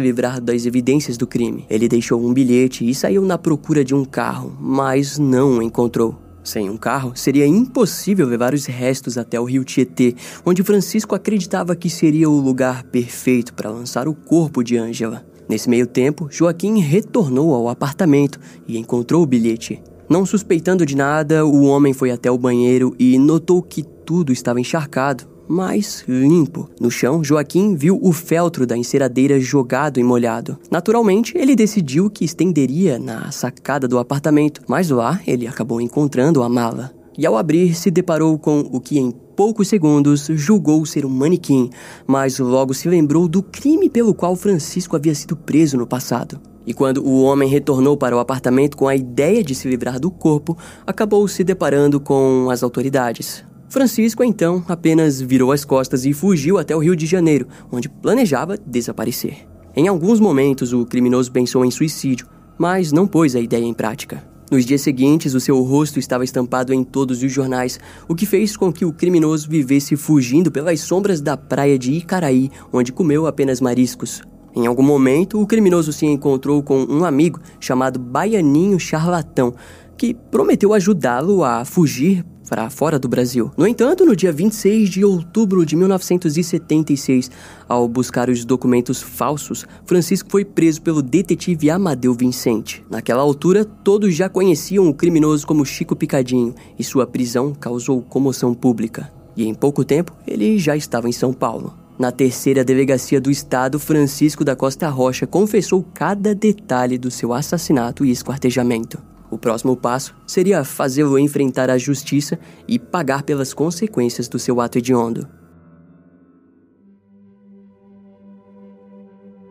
livrar 0.00 0.40
das 0.40 0.64
evidências 0.64 1.18
do 1.18 1.26
crime. 1.26 1.66
Ele 1.68 1.86
deixou 1.86 2.24
um 2.24 2.32
bilhete 2.32 2.88
e 2.88 2.94
saiu 2.94 3.20
na 3.20 3.36
procura 3.36 3.84
de 3.84 3.94
um 3.94 4.06
carro, 4.06 4.56
mas 4.58 5.18
não 5.18 5.58
o 5.58 5.62
encontrou. 5.62 6.25
Sem 6.46 6.70
um 6.70 6.76
carro, 6.76 7.10
seria 7.16 7.44
impossível 7.44 8.24
levar 8.24 8.54
os 8.54 8.66
restos 8.66 9.18
até 9.18 9.38
o 9.38 9.44
rio 9.44 9.64
Tietê, 9.64 10.14
onde 10.44 10.62
Francisco 10.62 11.12
acreditava 11.12 11.74
que 11.74 11.90
seria 11.90 12.30
o 12.30 12.40
lugar 12.40 12.84
perfeito 12.84 13.52
para 13.52 13.68
lançar 13.68 14.06
o 14.06 14.14
corpo 14.14 14.62
de 14.62 14.76
Ângela. 14.76 15.26
Nesse 15.48 15.68
meio 15.68 15.88
tempo, 15.88 16.28
Joaquim 16.30 16.78
retornou 16.78 17.52
ao 17.52 17.68
apartamento 17.68 18.38
e 18.64 18.78
encontrou 18.78 19.24
o 19.24 19.26
bilhete. 19.26 19.82
Não 20.08 20.24
suspeitando 20.24 20.86
de 20.86 20.96
nada, 20.96 21.44
o 21.44 21.64
homem 21.64 21.92
foi 21.92 22.12
até 22.12 22.30
o 22.30 22.38
banheiro 22.38 22.94
e 22.96 23.18
notou 23.18 23.60
que 23.60 23.82
tudo 23.82 24.32
estava 24.32 24.60
encharcado, 24.60 25.26
mas 25.48 26.04
limpo. 26.06 26.68
No 26.80 26.90
chão, 26.90 27.22
Joaquim 27.22 27.74
viu 27.74 27.98
o 28.02 28.12
feltro 28.12 28.66
da 28.66 28.76
enceradeira 28.76 29.38
jogado 29.40 30.00
e 30.00 30.02
molhado. 30.02 30.58
Naturalmente, 30.70 31.36
ele 31.36 31.56
decidiu 31.56 32.10
que 32.10 32.24
estenderia 32.24 32.98
na 32.98 33.30
sacada 33.30 33.86
do 33.86 33.98
apartamento, 33.98 34.62
mas 34.66 34.90
lá 34.90 35.20
ele 35.26 35.46
acabou 35.46 35.80
encontrando 35.80 36.42
a 36.42 36.48
mala. 36.48 36.92
E 37.18 37.24
ao 37.24 37.36
abrir, 37.36 37.74
se 37.74 37.90
deparou 37.90 38.38
com 38.38 38.60
o 38.60 38.80
que 38.80 38.98
em 38.98 39.10
poucos 39.10 39.68
segundos 39.68 40.28
julgou 40.32 40.84
ser 40.84 41.04
um 41.06 41.10
manequim, 41.10 41.70
mas 42.06 42.38
logo 42.38 42.74
se 42.74 42.88
lembrou 42.88 43.28
do 43.28 43.42
crime 43.42 43.88
pelo 43.88 44.14
qual 44.14 44.36
Francisco 44.36 44.96
havia 44.96 45.14
sido 45.14 45.36
preso 45.36 45.76
no 45.76 45.86
passado. 45.86 46.40
E 46.66 46.74
quando 46.74 47.06
o 47.06 47.22
homem 47.22 47.48
retornou 47.48 47.96
para 47.96 48.16
o 48.16 48.18
apartamento 48.18 48.76
com 48.76 48.88
a 48.88 48.96
ideia 48.96 49.42
de 49.42 49.54
se 49.54 49.68
livrar 49.68 50.00
do 50.00 50.10
corpo, 50.10 50.58
acabou 50.86 51.26
se 51.28 51.44
deparando 51.44 52.00
com 52.00 52.48
as 52.50 52.62
autoridades. 52.62 53.44
Francisco 53.68 54.22
então 54.22 54.64
apenas 54.68 55.20
virou 55.20 55.50
as 55.50 55.64
costas 55.64 56.04
e 56.04 56.12
fugiu 56.12 56.58
até 56.58 56.74
o 56.74 56.78
Rio 56.78 56.94
de 56.94 57.06
Janeiro, 57.06 57.48
onde 57.70 57.88
planejava 57.88 58.56
desaparecer. 58.56 59.46
Em 59.74 59.88
alguns 59.88 60.20
momentos, 60.20 60.72
o 60.72 60.86
criminoso 60.86 61.30
pensou 61.32 61.64
em 61.64 61.70
suicídio, 61.70 62.26
mas 62.56 62.92
não 62.92 63.06
pôs 63.06 63.34
a 63.34 63.40
ideia 63.40 63.64
em 63.64 63.74
prática. 63.74 64.24
Nos 64.50 64.64
dias 64.64 64.80
seguintes, 64.80 65.34
o 65.34 65.40
seu 65.40 65.60
rosto 65.62 65.98
estava 65.98 66.22
estampado 66.22 66.72
em 66.72 66.84
todos 66.84 67.20
os 67.22 67.32
jornais, 67.32 67.80
o 68.08 68.14
que 68.14 68.24
fez 68.24 68.56
com 68.56 68.72
que 68.72 68.84
o 68.84 68.92
criminoso 68.92 69.50
vivesse 69.50 69.96
fugindo 69.96 70.52
pelas 70.52 70.80
sombras 70.80 71.20
da 71.20 71.36
praia 71.36 71.76
de 71.76 71.92
Icaraí, 71.92 72.50
onde 72.72 72.92
comeu 72.92 73.26
apenas 73.26 73.60
mariscos. 73.60 74.22
Em 74.54 74.66
algum 74.66 74.84
momento, 74.84 75.42
o 75.42 75.46
criminoso 75.46 75.92
se 75.92 76.06
encontrou 76.06 76.62
com 76.62 76.78
um 76.84 77.04
amigo 77.04 77.40
chamado 77.58 77.98
Baianinho 77.98 78.78
Charlatão, 78.78 79.52
que 79.98 80.14
prometeu 80.14 80.72
ajudá-lo 80.72 81.42
a 81.42 81.64
fugir 81.64 82.24
para 82.48 82.70
fora 82.70 82.98
do 82.98 83.08
Brasil. 83.08 83.50
No 83.56 83.66
entanto, 83.66 84.04
no 84.04 84.16
dia 84.16 84.32
26 84.32 84.88
de 84.88 85.04
outubro 85.04 85.64
de 85.66 85.76
1976, 85.76 87.30
ao 87.68 87.86
buscar 87.88 88.28
os 88.30 88.44
documentos 88.44 89.02
falsos, 89.02 89.66
Francisco 89.84 90.30
foi 90.30 90.44
preso 90.44 90.80
pelo 90.82 91.02
detetive 91.02 91.70
Amadeu 91.70 92.14
Vicente. 92.14 92.84
Naquela 92.90 93.22
altura, 93.22 93.64
todos 93.64 94.14
já 94.14 94.28
conheciam 94.28 94.88
o 94.88 94.94
criminoso 94.94 95.46
como 95.46 95.66
Chico 95.66 95.96
Picadinho 95.96 96.54
e 96.78 96.84
sua 96.84 97.06
prisão 97.06 97.54
causou 97.54 98.02
comoção 98.02 98.54
pública. 98.54 99.12
E 99.36 99.44
em 99.46 99.54
pouco 99.54 99.84
tempo, 99.84 100.12
ele 100.26 100.58
já 100.58 100.76
estava 100.76 101.08
em 101.08 101.12
São 101.12 101.32
Paulo. 101.32 101.74
Na 101.98 102.12
terceira 102.12 102.62
delegacia 102.62 103.18
do 103.18 103.30
estado, 103.30 103.78
Francisco 103.78 104.44
da 104.44 104.54
Costa 104.54 104.88
Rocha 104.88 105.26
confessou 105.26 105.82
cada 105.94 106.34
detalhe 106.34 106.98
do 106.98 107.10
seu 107.10 107.32
assassinato 107.32 108.04
e 108.04 108.10
esquartejamento. 108.10 108.98
O 109.30 109.38
próximo 109.38 109.76
passo 109.76 110.14
seria 110.26 110.64
fazê-lo 110.64 111.18
enfrentar 111.18 111.70
a 111.70 111.78
justiça 111.78 112.38
e 112.68 112.78
pagar 112.78 113.22
pelas 113.22 113.52
consequências 113.52 114.28
do 114.28 114.38
seu 114.38 114.60
ato 114.60 114.78
hediondo. 114.78 115.26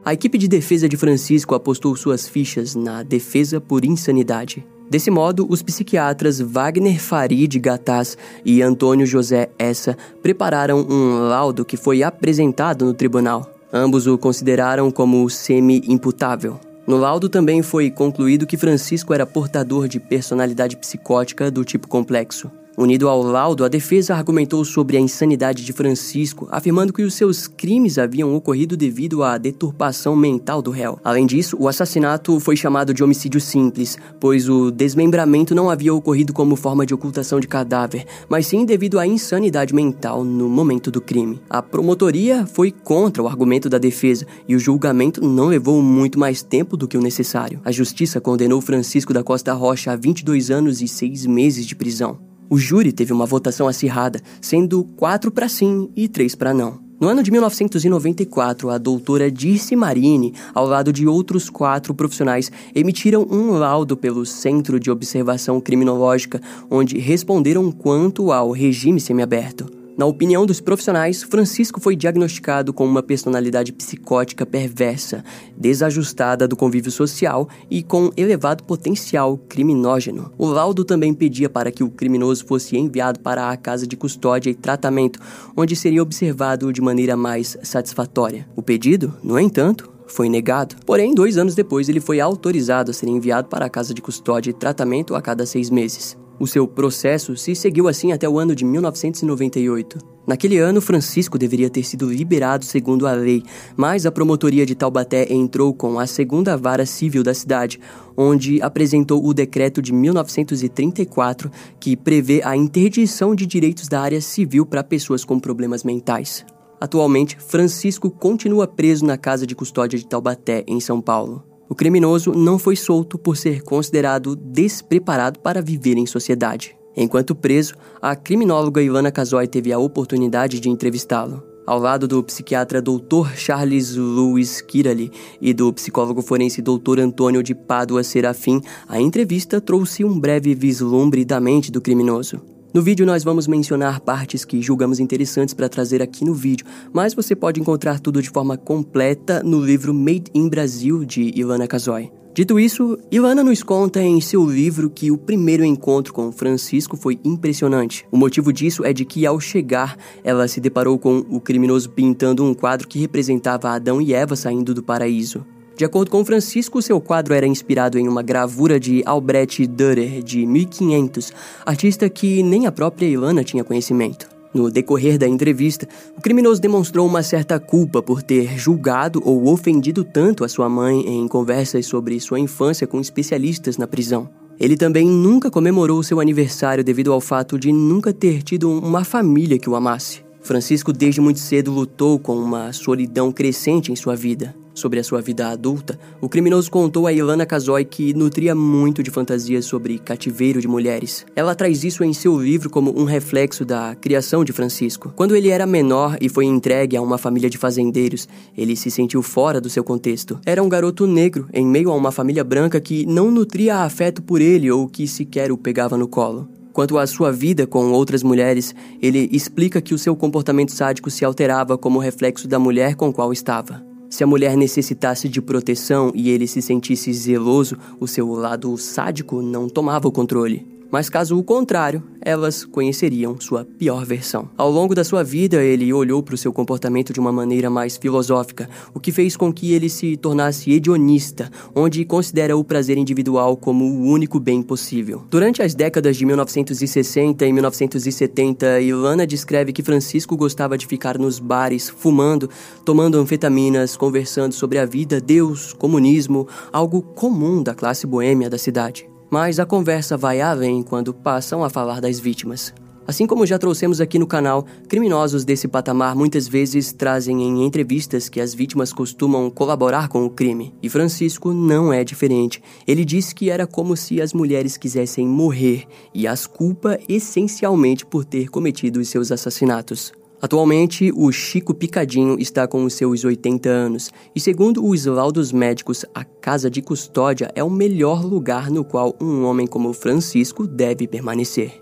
A 0.06 0.14
equipe 0.14 0.38
de 0.38 0.48
defesa 0.48 0.88
de 0.88 0.96
Francisco 0.96 1.56
apostou 1.56 1.96
suas 1.96 2.28
fichas 2.28 2.76
na 2.76 3.02
defesa 3.02 3.60
por 3.60 3.84
insanidade. 3.84 4.64
Desse 4.88 5.10
modo, 5.10 5.48
os 5.50 5.64
psiquiatras 5.64 6.40
Wagner 6.40 7.02
Farid 7.02 7.58
Gataz 7.60 8.16
e 8.46 8.62
Antônio 8.62 9.08
José 9.08 9.50
Essa 9.58 9.98
prepararam 10.22 10.86
um 10.88 11.28
laudo 11.28 11.66
que 11.66 11.76
foi 11.76 12.04
apresentado 12.04 12.86
no 12.86 12.94
tribunal. 12.94 13.50
Ambos 13.74 14.06
o 14.06 14.16
consideraram 14.16 14.92
como 14.92 15.28
semi-imputável. 15.28 16.60
No 16.88 16.98
laudo 16.98 17.28
também 17.28 17.64
foi 17.64 17.90
concluído 17.90 18.46
que 18.46 18.58
Francisco 18.58 19.14
era 19.14 19.26
portador 19.26 19.88
de 19.88 20.00
personalidade 20.00 20.78
psicótica 20.78 21.50
do 21.50 21.66
tipo 21.66 21.88
complexo. 21.88 22.52
Unido 22.78 23.08
ao 23.08 23.24
laudo, 23.24 23.64
a 23.64 23.70
defesa 23.70 24.14
argumentou 24.14 24.66
sobre 24.66 24.98
a 24.98 25.00
insanidade 25.00 25.64
de 25.64 25.72
Francisco, 25.72 26.46
afirmando 26.52 26.92
que 26.92 27.04
os 27.04 27.14
seus 27.14 27.48
crimes 27.48 27.98
haviam 27.98 28.36
ocorrido 28.36 28.76
devido 28.76 29.24
à 29.24 29.38
deturpação 29.38 30.14
mental 30.14 30.62
do 30.62 30.72
réu. 30.72 31.00
Além 31.02 31.26
disso, 31.26 31.56
o 31.58 31.70
assassinato 31.70 32.38
foi 32.38 32.58
chamado 32.58 32.94
de 32.94 33.02
homicídio 33.02 33.40
simples, 33.40 33.98
pois 34.20 34.50
o 34.50 34.72
desmembramento 34.72 35.56
não 35.56 35.70
havia 35.70 35.94
ocorrido 35.94 36.34
como 36.34 36.58
forma 36.58 36.86
de 36.86 36.94
ocultação 36.94 37.40
de 37.40 37.48
cadáver, 37.48 38.06
mas 38.28 38.48
sim 38.48 38.66
devido 38.66 39.00
à 39.00 39.08
insanidade 39.08 39.74
mental 39.74 40.26
no 40.26 40.50
momento 40.50 40.92
do 40.92 41.00
crime. 41.00 41.40
A 41.50 41.62
promotoria 41.62 42.46
foi 42.46 42.72
contra 42.72 43.24
o 43.24 43.28
argumento 43.28 43.70
da 43.70 43.78
defesa 43.78 44.28
e 44.50 44.56
o 44.56 44.60
julgamento 44.60 45.26
não 45.26 45.48
levou 45.48 45.82
muito 45.82 46.20
mais 46.20 46.44
tempo 46.44 46.76
do 46.76 46.90
que 46.90 46.98
o 46.98 47.02
necessário. 47.02 47.62
A 47.64 47.72
justiça 47.72 48.20
condenou 48.20 48.60
Francisco 48.60 49.14
da 49.14 49.24
Costa 49.24 49.54
Rocha 49.54 49.94
a 49.94 49.96
22 49.96 50.52
anos 50.52 50.82
e 50.82 50.90
6 50.90 51.26
meses 51.26 51.66
de 51.66 51.74
prisão. 51.74 52.35
O 52.50 52.58
júri 52.58 52.92
teve 52.92 53.12
uma 53.12 53.26
votação 53.26 53.68
acirrada, 53.68 54.22
sendo 54.40 54.84
quatro 54.84 55.32
para 55.32 55.50
sim 55.50 55.90
e 55.96 56.08
três 56.08 56.36
para 56.36 56.54
não. 56.54 56.86
No 57.00 57.10
ano 57.10 57.22
de 57.22 57.30
1994, 57.30 58.70
a 58.70 58.78
doutora 58.78 59.30
Dirce 59.30 59.76
Marini, 59.76 60.34
ao 60.54 60.66
lado 60.66 60.94
de 60.94 61.06
outros 61.06 61.50
quatro 61.50 61.94
profissionais, 61.94 62.50
emitiram 62.74 63.28
um 63.30 63.52
laudo 63.52 63.98
pelo 63.98 64.26
Centro 64.26 64.80
de 64.80 64.90
Observação 64.90 65.60
Criminológica, 65.60 66.42
onde 66.72 66.98
responderam 66.98 67.70
quanto 67.70 68.32
ao 68.32 68.52
regime 68.52 69.02
semiaberto. 69.02 69.75
Na 69.98 70.06
opinião 70.06 70.46
dos 70.46 70.60
profissionais, 70.60 71.24
Francisco 71.24 71.80
foi 71.80 71.96
diagnosticado 71.96 72.74
com 72.74 72.86
uma 72.86 73.02
personalidade 73.02 73.72
psicótica 73.72 74.46
perversa, 74.46 75.24
desajustada 75.56 76.46
do 76.46 76.56
convívio 76.58 76.92
social 76.92 77.48
e 77.72 77.82
com 77.82 78.12
elevado 78.18 78.66
potencial 78.66 79.38
criminógeno. 79.38 80.34
O 80.38 80.48
laudo 80.48 80.84
também 80.84 81.14
pedia 81.14 81.50
para 81.50 81.72
que 81.72 81.82
o 81.82 81.90
criminoso 81.90 82.46
fosse 82.46 82.76
enviado 82.76 83.22
para 83.22 83.50
a 83.50 83.56
casa 83.56 83.88
de 83.88 83.96
custódia 83.96 84.50
e 84.50 84.56
tratamento, 84.56 85.18
onde 85.56 85.78
seria 85.78 86.04
observado 86.04 86.74
de 86.74 86.82
maneira 86.82 87.16
mais 87.16 87.58
satisfatória. 87.64 88.46
O 88.54 88.62
pedido, 88.62 89.14
no 89.24 89.40
entanto, 89.40 89.90
foi 90.08 90.28
negado. 90.28 90.76
Porém, 90.86 91.16
dois 91.16 91.38
anos 91.38 91.56
depois, 91.56 91.88
ele 91.88 92.02
foi 92.02 92.20
autorizado 92.20 92.92
a 92.92 92.94
ser 92.94 93.08
enviado 93.08 93.48
para 93.48 93.66
a 93.66 93.70
casa 93.70 93.94
de 93.94 94.02
custódia 94.02 94.50
e 94.50 94.54
tratamento 94.54 95.16
a 95.16 95.22
cada 95.22 95.46
seis 95.46 95.70
meses. 95.70 96.18
O 96.38 96.46
seu 96.46 96.68
processo 96.68 97.38
se 97.38 97.56
seguiu 97.56 97.88
assim 97.88 98.12
até 98.12 98.28
o 98.28 98.38
ano 98.38 98.54
de 98.54 98.66
1998. 98.66 99.98
Naquele 100.28 100.58
ano, 100.58 100.82
Francisco 100.82 101.38
deveria 101.38 101.70
ter 101.70 101.84
sido 101.84 102.12
liberado 102.12 102.66
segundo 102.66 103.08
a 103.08 103.14
lei, 103.14 103.42
mas 103.78 104.06
a 104.06 104.12
promotoria 104.12 104.66
de 104.66 104.76
Taubaté 104.76 105.32
entrou 105.32 105.74
com 105.74 105.98
a 105.98 106.06
segunda 106.06 106.58
vara 106.58 106.86
civil 106.86 107.24
da 107.24 107.34
cidade, 107.34 107.80
onde 108.18 108.62
apresentou 108.62 109.26
o 109.26 109.34
decreto 109.34 109.82
de 109.82 109.94
1934 109.94 111.50
que 111.80 111.96
prevê 111.96 112.42
a 112.44 112.56
interdição 112.56 113.34
de 113.34 113.46
direitos 113.46 113.88
da 113.88 114.02
área 114.02 114.20
civil 114.20 114.66
para 114.66 114.84
pessoas 114.84 115.24
com 115.24 115.40
problemas 115.40 115.84
mentais. 115.84 116.46
Atualmente, 116.82 117.38
Francisco 117.40 118.10
continua 118.10 118.68
preso 118.68 119.06
na 119.06 119.18
casa 119.18 119.48
de 119.48 119.56
custódia 119.56 119.98
de 119.98 120.06
Taubaté, 120.06 120.64
em 120.68 120.80
São 120.82 121.00
Paulo. 121.00 121.55
O 121.68 121.76
criminoso 121.76 122.32
não 122.32 122.60
foi 122.60 122.76
solto 122.76 123.18
por 123.18 123.36
ser 123.36 123.64
considerado 123.64 124.36
despreparado 124.36 125.40
para 125.40 125.62
viver 125.62 125.98
em 125.98 126.06
sociedade. 126.06 126.76
Enquanto 126.96 127.36
preso, 127.36 127.76
a 128.02 128.16
criminóloga 128.16 128.82
Ivana 128.82 129.12
Casoy 129.12 129.48
teve 129.48 129.74
a 129.74 129.80
oportunidade 129.80 130.60
de 130.60 130.70
entrevistá-lo. 130.70 131.44
Ao 131.66 131.80
lado 131.80 132.08
do 132.08 132.24
psiquiatra 132.24 132.80
Dr. 132.80 133.36
Charles 133.36 133.96
Louis 133.96 134.62
Kirali 134.62 135.12
e 135.42 135.52
do 135.52 135.74
psicólogo 135.74 136.22
forense 136.22 136.62
Dr. 136.62 137.00
Antônio 137.00 137.42
de 137.42 137.56
Pádua 137.56 138.04
Serafim, 138.04 138.62
a 138.88 139.02
entrevista 139.02 139.60
trouxe 139.60 140.06
um 140.06 140.20
breve 140.20 140.54
vislumbre 140.54 141.26
da 141.26 141.40
mente 141.40 141.72
do 141.72 141.82
criminoso. 141.82 142.55
No 142.76 142.82
vídeo 142.82 143.06
nós 143.06 143.24
vamos 143.24 143.48
mencionar 143.48 144.02
partes 144.02 144.44
que 144.44 144.62
julgamos 144.62 145.00
interessantes 145.00 145.54
para 145.54 145.70
trazer 145.70 146.02
aqui 146.02 146.26
no 146.26 146.34
vídeo, 146.34 146.66
mas 146.92 147.14
você 147.14 147.34
pode 147.34 147.58
encontrar 147.58 148.02
tudo 148.02 148.22
de 148.22 148.30
forma 148.30 148.58
completa 148.58 149.42
no 149.42 149.64
livro 149.64 149.94
Made 149.94 150.26
in 150.34 150.50
Brasil 150.50 151.06
de 151.06 151.32
Ilana 151.40 151.70
Kazoy. 151.70 152.12
Dito 152.34 152.60
isso, 152.60 153.00
Ilana 153.10 153.46
nos 153.46 153.64
conta 153.64 154.02
em 154.02 154.20
seu 154.20 154.46
livro 154.46 154.90
que 154.90 155.10
o 155.10 155.18
primeiro 155.18 155.64
encontro 155.64 156.14
com 156.14 156.34
Francisco 156.34 156.98
foi 156.98 157.18
impressionante. 157.24 158.06
O 158.12 158.18
motivo 158.18 158.52
disso 158.52 158.84
é 158.84 158.92
de 158.92 159.06
que, 159.06 159.26
ao 159.26 159.40
chegar, 159.40 159.98
ela 160.22 160.46
se 160.46 160.60
deparou 160.60 161.00
com 161.00 161.20
o 161.30 161.40
criminoso 161.40 161.90
pintando 161.92 162.44
um 162.44 162.54
quadro 162.54 162.90
que 162.90 163.00
representava 163.00 163.70
Adão 163.70 164.02
e 164.02 164.14
Eva 164.14 164.36
saindo 164.36 164.74
do 164.74 164.84
paraíso. 164.84 165.46
De 165.78 165.84
acordo 165.84 166.10
com 166.10 166.24
Francisco, 166.24 166.82
seu 166.82 167.02
quadro 167.02 167.34
era 167.34 167.46
inspirado 167.46 168.00
em 168.00 168.08
uma 168.08 168.22
gravura 168.22 168.80
de 168.80 169.04
Albrecht 169.06 169.68
Dürer 169.68 170.24
de 170.24 170.46
1500, 170.46 171.34
artista 171.66 172.10
que 172.10 172.42
nem 172.42 172.66
a 172.66 172.72
própria 172.72 173.06
Ilana 173.06 173.44
tinha 173.44 173.64
conhecimento. 173.64 174.30
No 174.54 174.72
decorrer 174.72 175.18
da 175.18 175.28
entrevista, 175.28 175.86
o 176.18 176.22
criminoso 176.22 176.62
demonstrou 176.62 177.06
uma 177.06 177.22
certa 177.22 177.60
culpa 177.60 178.02
por 178.02 178.24
ter 178.24 178.58
julgado 178.58 179.22
ou 179.26 179.50
ofendido 179.50 180.06
tanto 180.06 180.46
a 180.46 180.48
sua 180.48 180.70
mãe 180.70 181.02
em 181.06 181.28
conversas 181.28 181.86
sobre 181.86 182.22
sua 182.22 182.40
infância 182.40 182.88
com 182.88 183.02
especialistas 183.02 183.78
na 183.78 183.86
prisão. 183.86 184.30
Ele 184.58 184.78
também 184.78 185.06
nunca 185.06 185.52
comemorou 185.52 186.02
seu 186.02 186.22
aniversário 186.22 186.86
devido 186.86 187.12
ao 187.12 187.20
fato 187.20 187.60
de 187.60 187.74
nunca 187.74 188.14
ter 188.14 188.44
tido 188.44 188.72
uma 188.72 189.04
família 189.04 189.60
que 189.60 189.70
o 189.70 189.76
amasse. 189.76 190.24
Francisco, 190.40 190.94
desde 190.94 191.20
muito 191.20 191.40
cedo, 191.42 191.70
lutou 191.70 192.18
com 192.18 192.38
uma 192.38 192.72
solidão 192.72 193.34
crescente 193.34 193.92
em 193.92 193.96
sua 193.98 194.16
vida. 194.16 194.56
Sobre 194.76 195.00
a 195.00 195.04
sua 195.06 195.22
vida 195.22 195.48
adulta, 195.48 195.98
o 196.20 196.28
criminoso 196.28 196.70
contou 196.70 197.08
a 197.08 197.14
Ilana 197.14 197.46
Kazoy 197.46 197.86
que 197.86 198.14
nutria 198.14 198.54
muito 198.54 199.02
de 199.02 199.10
fantasias 199.10 199.64
sobre 199.64 199.98
cativeiro 199.98 200.60
de 200.60 200.68
mulheres. 200.68 201.26
Ela 201.34 201.56
traz 201.56 201.86
isso 201.86 202.04
em 202.04 202.12
seu 202.12 202.38
livro 202.38 202.70
como 202.70 202.94
um 203.00 203.06
reflexo 203.06 203.64
da 203.64 203.96
criação 203.96 204.44
de 204.44 204.52
Francisco. 204.52 205.14
Quando 205.16 205.34
ele 205.34 205.48
era 205.48 205.66
menor 205.66 206.18
e 206.20 206.28
foi 206.28 206.44
entregue 206.44 206.98
a 206.98 207.02
uma 207.02 207.18
família 207.18 207.50
de 207.50 207.58
fazendeiros, 207.58 208.28
ele 208.56 208.76
se 208.76 208.92
sentiu 208.92 209.22
fora 209.22 209.62
do 209.62 209.70
seu 209.70 209.82
contexto. 209.82 210.42
Era 210.46 210.62
um 210.62 210.68
garoto 210.68 211.08
negro 211.08 211.48
em 211.54 211.66
meio 211.66 211.90
a 211.90 211.96
uma 211.96 212.12
família 212.12 212.44
branca 212.44 212.82
que 212.82 213.06
não 213.06 213.32
nutria 213.32 213.78
afeto 213.78 214.22
por 214.22 214.42
ele 214.42 214.70
ou 214.70 214.90
que 214.90 215.08
sequer 215.08 215.54
o 215.54 215.58
pegava 215.58 215.98
no 215.98 216.08
colo. 216.08 216.50
Quanto 216.74 216.98
à 216.98 217.08
sua 217.08 217.32
vida 217.32 217.66
com 217.66 217.94
outras 217.94 218.22
mulheres, 218.22 218.76
ele 219.02 219.30
explica 219.32 219.82
que 219.82 219.94
o 219.94 219.98
seu 219.98 220.14
comportamento 220.18 220.74
sádico 220.74 221.10
se 221.10 221.24
alterava 221.24 221.78
como 221.78 221.98
reflexo 221.98 222.50
da 222.50 222.60
mulher 222.60 222.96
com 222.96 223.14
qual 223.14 223.32
estava. 223.32 223.85
Se 224.10 224.24
a 224.24 224.28
mulher 224.28 224.56
necessitasse 224.56 225.28
de 225.28 225.42
proteção 225.42 226.12
e 226.14 226.30
ele 226.30 226.48
se 226.48 226.62
sentisse 226.62 227.12
zeloso, 227.14 227.78
o 228.00 228.08
seu 228.08 228.32
lado 228.34 228.78
sádico 228.78 229.42
não 229.42 229.68
tomava 229.68 230.08
o 230.08 230.12
controle. 230.12 230.75
Mas 230.96 231.10
caso 231.10 231.38
o 231.38 231.44
contrário, 231.44 232.02
elas 232.22 232.64
conheceriam 232.64 233.38
sua 233.38 233.66
pior 233.66 234.06
versão. 234.06 234.48
Ao 234.58 234.72
longo 234.72 234.96
da 234.96 235.04
sua 235.04 235.26
vida, 235.26 235.62
ele 235.62 235.92
olhou 235.92 236.24
para 236.24 236.36
o 236.36 236.38
seu 236.38 236.54
comportamento 236.54 237.12
de 237.12 237.20
uma 237.20 237.34
maneira 237.34 237.70
mais 237.70 237.98
filosófica, 237.98 238.70
o 238.94 239.00
que 239.02 239.12
fez 239.12 239.36
com 239.36 239.52
que 239.52 239.74
ele 239.74 239.90
se 239.90 240.16
tornasse 240.16 240.72
hedionista, 240.72 241.52
onde 241.76 242.06
considera 242.06 242.56
o 242.56 242.64
prazer 242.64 242.98
individual 242.98 243.58
como 243.58 243.84
o 243.84 244.04
único 244.06 244.40
bem 244.40 244.62
possível. 244.64 245.26
Durante 245.30 245.62
as 245.62 245.76
décadas 245.76 246.16
de 246.16 246.26
1960 246.26 247.46
e 247.46 247.52
1970, 247.52 248.80
Ilana 248.80 249.28
descreve 249.28 249.74
que 249.74 249.84
Francisco 249.84 250.38
gostava 250.38 250.78
de 250.78 250.88
ficar 250.88 251.20
nos 251.20 251.40
bares, 251.40 251.90
fumando, 251.90 252.50
tomando 252.86 253.20
anfetaminas, 253.20 253.98
conversando 253.98 254.54
sobre 254.54 254.78
a 254.78 254.86
vida, 254.86 255.20
Deus, 255.20 255.74
comunismo, 255.74 256.48
algo 256.72 257.02
comum 257.02 257.62
da 257.62 257.76
classe 257.76 258.08
boêmia 258.08 258.50
da 258.50 258.58
cidade. 258.58 259.14
Mas 259.30 259.60
a 259.60 259.66
conversa 259.66 260.16
vai 260.16 260.42
além 260.42 260.84
quando 260.84 261.14
passam 261.14 261.64
a 261.64 261.70
falar 261.70 262.00
das 262.00 262.20
vítimas. 262.20 262.74
Assim 263.08 263.28
como 263.28 263.46
já 263.46 263.60
trouxemos 263.60 264.02
aqui 264.02 264.18
no 264.18 264.26
canal, 264.26 264.66
criminosos 264.90 265.46
desse 265.46 265.68
patamar 265.68 266.16
muitas 266.16 266.48
vezes 266.48 266.92
trazem 266.92 267.44
em 267.44 267.64
entrevistas 267.64 268.28
que 268.28 268.42
as 268.42 268.56
vítimas 268.56 268.92
costumam 268.92 269.50
colaborar 269.52 270.08
com 270.08 270.26
o 270.26 270.30
crime. 270.30 270.74
E 270.82 270.90
Francisco 270.90 271.54
não 271.54 271.94
é 271.94 272.04
diferente. 272.04 272.64
Ele 272.88 273.06
disse 273.06 273.36
que 273.36 273.52
era 273.52 273.68
como 273.68 273.96
se 273.96 274.20
as 274.20 274.34
mulheres 274.34 274.76
quisessem 274.76 275.28
morrer 275.28 275.86
e 276.16 276.26
as 276.26 276.48
culpa 276.48 276.98
essencialmente 277.08 278.06
por 278.06 278.26
ter 278.26 278.50
cometido 278.50 279.00
os 279.00 279.08
seus 279.08 279.32
assassinatos. 279.32 280.12
Atualmente, 280.42 281.12
o 281.16 281.32
Chico 281.32 281.74
Picadinho 281.74 282.38
está 282.40 282.68
com 282.68 282.84
os 282.84 282.94
seus 282.94 283.24
80 283.24 283.70
anos 283.70 284.12
e, 284.36 284.40
segundo 284.40 284.86
os 284.86 285.06
laudos 285.06 285.52
médicos, 285.52 286.06
a 286.14 286.24
casa 286.24 286.70
de 286.70 286.82
custódia 286.82 287.52
é 287.56 287.64
o 287.64 287.70
melhor 287.70 288.24
lugar 288.24 288.70
no 288.70 288.84
qual 288.84 289.16
um 289.20 289.46
homem 289.46 289.66
como 289.66 289.94
Francisco 289.94 290.68
deve 290.68 291.08
permanecer. 291.08 291.82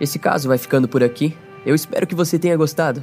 Esse 0.00 0.18
caso 0.18 0.48
vai 0.48 0.58
ficando 0.58 0.88
por 0.88 1.02
aqui. 1.02 1.34
Eu 1.64 1.74
espero 1.74 2.06
que 2.06 2.14
você 2.14 2.38
tenha 2.38 2.56
gostado. 2.56 3.02